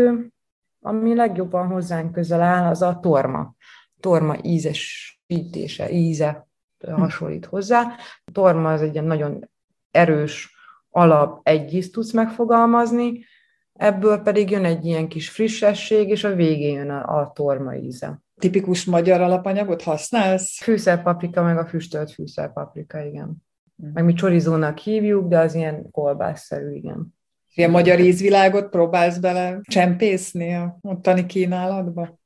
ami 0.81 1.15
legjobban 1.15 1.67
hozzánk 1.67 2.11
közel 2.11 2.41
áll, 2.41 2.69
az 2.69 2.81
a 2.81 2.99
torma. 3.01 3.55
Torma 3.99 4.35
ízesítése, 4.41 5.91
íze 5.91 6.47
hasonlít 6.87 7.45
hozzá. 7.45 7.81
A 8.25 8.31
torma 8.31 8.71
az 8.71 8.81
egy 8.81 8.93
ilyen 8.93 9.05
nagyon 9.05 9.49
erős 9.91 10.55
alap, 10.89 11.39
egy 11.43 11.73
ízt 11.73 11.91
tudsz 11.91 12.11
megfogalmazni, 12.11 13.25
ebből 13.73 14.17
pedig 14.17 14.49
jön 14.49 14.65
egy 14.65 14.85
ilyen 14.85 15.07
kis 15.07 15.29
frissesség, 15.29 16.09
és 16.09 16.23
a 16.23 16.35
végén 16.35 16.73
jön 16.73 16.89
a, 16.89 17.19
a 17.19 17.31
torma 17.31 17.75
íze. 17.75 18.21
Tipikus 18.39 18.85
magyar 18.85 19.21
alapanyagot 19.21 19.81
használsz? 19.81 20.63
Fűszerpaprika, 20.63 21.43
meg 21.43 21.57
a 21.57 21.65
füstölt 21.65 22.11
fűszerpaprika, 22.11 22.99
igen. 22.99 23.43
Mm. 23.85 23.91
Meg 23.93 24.05
mi 24.05 24.13
csorizónak 24.13 24.77
hívjuk, 24.77 25.27
de 25.27 25.39
az 25.39 25.55
ilyen 25.55 25.91
kolbászszerű, 25.91 26.71
igen. 26.71 27.19
Ilyen 27.53 27.71
magyar 27.71 27.99
ízvilágot 27.99 28.69
próbálsz 28.69 29.17
bele 29.17 29.59
csempészni 29.61 30.55
a 30.55 30.77
ottani 30.81 31.25
kínálatba? 31.25 32.19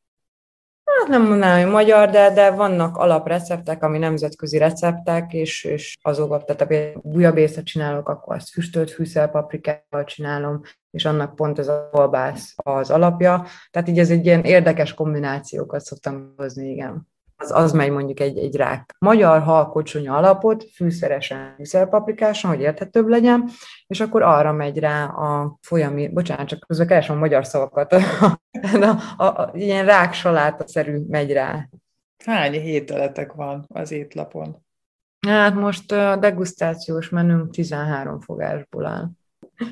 Hát 1.00 1.08
nem 1.08 1.28
mondanám, 1.28 1.62
hogy 1.62 1.72
magyar, 1.72 2.10
de, 2.10 2.34
de 2.34 2.52
vannak 2.52 2.98
alapreceptek, 2.98 3.84
ami 3.84 3.98
nemzetközi 3.98 4.58
receptek, 4.58 5.34
és, 5.34 5.64
és 5.64 5.98
azok, 6.02 6.46
tehát 6.46 6.62
a 6.62 7.00
bujabészet 7.04 7.66
csinálok, 7.66 8.10
akkor 8.10 8.36
azt 8.36 8.50
füstölt 8.50 8.92
fűszerpaprikával 8.92 10.04
csinálom, 10.04 10.62
és 10.92 11.06
annak 11.06 11.36
pont 11.36 11.60
ez 11.60 11.68
a 11.68 11.90
kolbász 11.92 12.54
az 12.56 12.90
alapja. 12.90 13.46
Tehát 13.72 13.88
így 13.88 14.00
ez 14.00 14.10
egy 14.10 14.26
ilyen 14.26 14.44
érdekes 14.44 14.94
kombinációkat 14.94 15.82
szoktam 15.82 16.34
hozni, 16.38 16.70
igen 16.70 17.14
az, 17.38 17.52
az 17.52 17.72
megy 17.72 17.92
mondjuk 17.92 18.20
egy, 18.20 18.38
egy 18.38 18.56
rák. 18.56 18.96
Magyar 19.00 19.42
halkocsonya 19.42 20.16
alapot 20.16 20.66
fűszeresen, 20.76 21.54
fűszerpaprikásan, 21.56 22.52
hogy 22.52 22.62
érthetőbb 22.62 23.08
legyen, 23.08 23.50
és 23.88 24.00
akkor 24.00 24.22
arra 24.22 24.52
megy 24.52 24.80
rá 24.80 25.06
a 25.06 25.58
folyami, 25.62 26.08
bocsánat, 26.08 26.48
csak 26.48 26.66
közben 26.68 26.88
keresem 26.88 27.16
a 27.16 27.20
magyar 27.20 27.46
szavakat, 27.46 27.94
a, 28.22 28.40
a, 28.82 29.16
a, 29.18 29.24
a, 29.24 29.52
ilyen 29.54 29.86
ráksaláta-szerű 29.86 30.98
megy 31.08 31.32
rá. 31.32 31.70
Hány 32.26 32.52
hételetek 32.52 33.34
van 33.34 33.66
az 33.68 33.92
étlapon? 33.92 34.64
Hát 35.28 35.54
most 35.54 35.92
a 35.92 36.16
degustációs 36.16 37.10
menünk 37.10 37.52
13 37.52 38.20
fogásból 38.20 38.86
áll. 38.86 39.10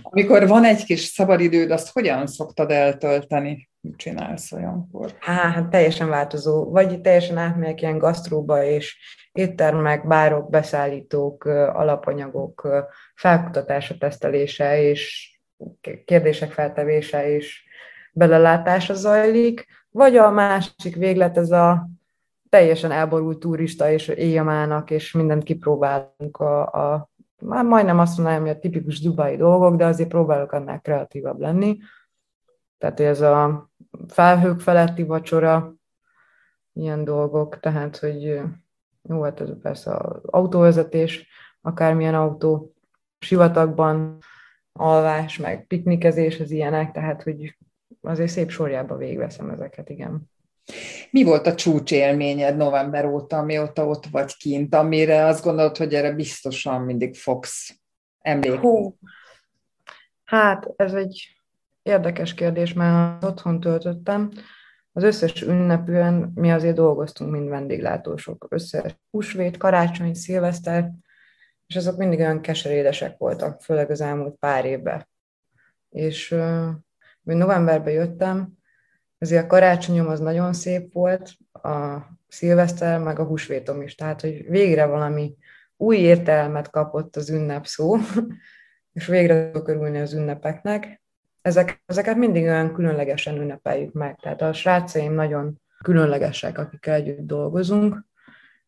Amikor 0.02 0.48
van 0.48 0.64
egy 0.64 0.84
kis 0.86 1.02
szabadidőd, 1.02 1.72
azt 1.72 1.92
hogyan 1.92 2.28
szoktad 2.28 2.72
eltölteni? 2.72 3.70
Csinálsz 3.96 4.52
olyankor? 4.52 5.16
Hát 5.20 5.70
teljesen 5.70 6.10
változó. 6.10 6.72
Vagy 6.72 7.02
teljesen 7.02 7.38
átmegyek 7.38 7.82
ilyen 7.82 7.98
gasztróba, 7.98 8.64
és 8.64 8.98
éttermek, 9.32 10.08
bárok, 10.08 10.50
beszállítók, 10.50 11.46
alapanyagok 11.74 12.68
felkutatása, 13.16 13.98
tesztelése, 13.98 14.82
és 14.82 15.32
kérdések 16.06 16.52
feltevése, 16.52 17.30
és 17.30 17.64
belelátása 18.14 18.94
zajlik. 18.94 19.66
Vagy 19.90 20.18
a 20.18 20.32
másik 20.32 20.96
véglet, 20.96 21.38
ez 21.38 21.52
a 21.52 21.90
teljesen 22.50 22.92
elborult 22.92 23.40
turista, 23.40 23.92
és 23.92 24.08
éjjamának, 24.08 24.92
és 24.92 25.12
mindent 25.12 25.44
kipróbálunk 25.44 26.38
a, 26.38 26.62
a 26.62 27.12
már 27.42 27.64
majdnem 27.64 28.00
azt 28.00 28.18
mondanám, 28.18 28.42
hogy 28.42 28.50
a 28.50 28.60
tipikus 28.60 29.02
dubai 29.02 29.36
dolgok, 29.36 29.76
de 29.76 29.86
azért 29.86 30.10
próbálok 30.10 30.52
annál 30.52 30.80
kreatívabb 30.80 31.40
lenni. 31.40 31.78
Tehát 32.78 33.00
ez 33.00 33.22
a 33.22 33.70
felhők 34.08 34.60
feletti 34.60 35.04
vacsora, 35.04 35.74
ilyen 36.74 37.04
dolgok, 37.04 37.60
tehát, 37.60 37.98
hogy 37.98 38.42
jó, 39.10 39.22
hát 39.22 39.42
ez 39.42 39.50
persze 39.62 39.96
az 39.96 40.22
autóvezetés, 40.26 41.28
akármilyen 41.62 42.16
autó, 42.16 42.74
sivatagban 43.20 44.18
alvás, 44.74 45.38
meg 45.38 45.68
piknikezés, 45.68 46.40
az 46.40 46.52
ilyenek, 46.52 46.92
tehát, 46.92 47.24
hogy 47.24 47.58
azért 48.02 48.30
szép 48.30 48.50
sorjába 48.50 48.98
végveszem 48.98 49.50
ezeket, 49.50 49.90
igen. 49.90 50.32
Mi 51.12 51.24
volt 51.24 51.48
a 51.48 51.56
csúcsélményed 51.56 52.58
november 52.58 53.06
óta, 53.06 53.42
mióta 53.42 53.88
ott 53.88 54.06
vagy 54.06 54.38
kint, 54.38 54.76
amire 54.76 55.26
azt 55.26 55.44
gondolod, 55.44 55.78
hogy 55.78 55.94
erre 55.94 56.12
biztosan 56.12 56.82
mindig 56.82 57.16
fogsz 57.16 57.80
emlékezni? 58.20 58.94
Hát 60.24 60.74
ez 60.76 60.94
egy 60.94 61.43
érdekes 61.84 62.34
kérdés, 62.34 62.74
mert 62.74 63.24
otthon 63.24 63.60
töltöttem. 63.60 64.32
Az 64.92 65.04
összes 65.04 65.42
ünnepűen 65.42 66.32
mi 66.36 66.52
azért 66.52 66.76
dolgoztunk, 66.76 67.32
mind 67.32 67.50
vendéglátósok. 67.50 68.48
Összes 68.50 68.98
húsvét, 69.12 69.58
karácsony, 69.58 70.14
szilveszter, 70.14 70.92
és 71.68 71.76
azok 71.76 71.98
mindig 71.98 72.20
olyan 72.20 72.42
keserédesek 72.42 73.18
voltak, 73.18 73.62
főleg 73.62 73.90
az 73.90 74.02
elmúlt 74.02 74.36
pár 74.36 74.66
évben. 74.66 75.08
És 75.90 76.32
uh, 76.32 76.70
novemberben 77.24 77.94
jöttem, 77.94 78.54
ezért 79.18 79.44
a 79.44 79.48
karácsonyom 79.48 80.08
az 80.08 80.20
nagyon 80.20 80.54
szép 80.54 80.94
volt, 80.94 81.32
a 81.52 81.98
szilveszter, 82.28 83.00
meg 83.00 83.20
a 83.20 83.26
húsvétom 83.26 83.82
is. 83.82 83.96
Tehát, 83.96 84.22
hogy 84.22 84.50
végre 84.50 84.86
valami 84.86 85.36
új 85.78 85.98
értelmet 85.98 86.70
kapott 86.70 87.16
az 87.16 87.30
ünnep 87.30 87.66
szó, 87.66 87.96
és 88.94 89.06
végre 89.06 89.52
tudok 89.52 89.68
örülni 89.68 90.00
az 90.00 90.14
ünnepeknek. 90.14 91.03
Ezek, 91.44 91.84
ezeket 91.86 92.16
mindig 92.16 92.44
olyan 92.44 92.74
különlegesen 92.74 93.38
ünnepeljük 93.38 93.94
meg. 93.94 94.20
Tehát 94.22 94.42
a 94.42 94.54
srácaim 94.54 95.14
nagyon 95.14 95.62
különlegesek, 95.84 96.58
akikkel 96.58 96.94
együtt 96.94 97.28
dolgozunk, 97.28 98.06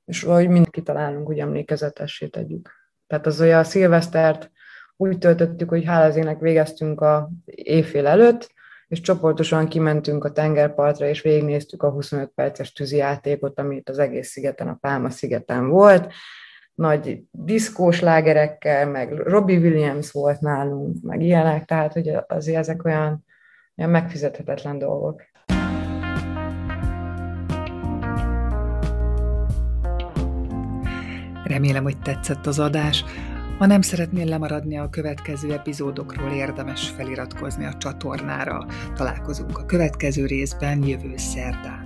és 0.06 0.22
valahogy 0.22 0.48
mindig 0.48 0.72
kitalálunk, 0.72 1.28
hogy 1.28 1.40
emlékezetessé 1.40 2.28
tegyük. 2.28 2.70
Tehát 3.08 3.26
az 3.26 3.42
olyan 3.42 3.60
a 3.60 3.64
szilvesztert 3.64 4.52
úgy 4.98 5.18
töltöttük, 5.18 5.70
hogy 5.70 5.86
hála 5.86 6.06
az 6.06 6.16
ének 6.16 6.40
végeztünk 6.40 7.02
a 7.02 7.30
éjfél 7.46 8.08
előtt, 8.08 8.54
és 8.88 9.02
csoportosan 9.02 9.68
kimentünk 9.68 10.24
a 10.24 10.32
tengerpartra, 10.32 11.08
és 11.08 11.22
végignéztük 11.22 11.84
a 11.84 11.90
25 11.90 12.32
perces 12.36 12.72
tűzi 12.72 12.96
játékot, 12.96 13.60
amit 13.60 13.90
az 13.90 14.00
egész 14.00 14.30
szigeten, 14.30 14.68
a 14.68 14.78
Pálma 14.82 15.10
szigeten 15.10 15.68
volt. 15.68 16.14
Nagy 16.76 17.24
diszkós 17.32 18.00
lágerekkel, 18.00 18.88
meg 18.88 19.12
Robbie 19.12 19.60
Williams 19.60 20.12
volt 20.12 20.40
nálunk, 20.40 20.96
meg 21.02 21.22
ilyenek, 21.22 21.66
tehát 21.66 21.94
hogy 21.94 22.12
azért 22.28 22.58
ezek 22.58 22.86
olyan, 22.86 23.26
olyan 23.78 23.92
megfizethetetlen 23.92 24.78
dolgok. 24.78 25.22
Remélem, 31.44 31.84
hogy 31.84 31.98
tetszett 32.02 32.46
az 32.46 32.60
adás. 32.60 33.04
Ha 33.58 33.66
nem 33.66 33.82
szeretnél 33.82 34.26
lemaradni 34.26 34.78
a 34.78 34.90
következő 34.90 35.54
epizódokról, 35.54 36.32
érdemes 36.32 36.90
feliratkozni 36.90 37.66
a 37.66 37.78
csatornára. 37.78 38.66
Találkozunk 38.96 39.58
a 39.58 39.66
következő 39.66 40.26
részben 40.26 40.84
jövő 40.84 41.18
szerdán. 41.18 41.85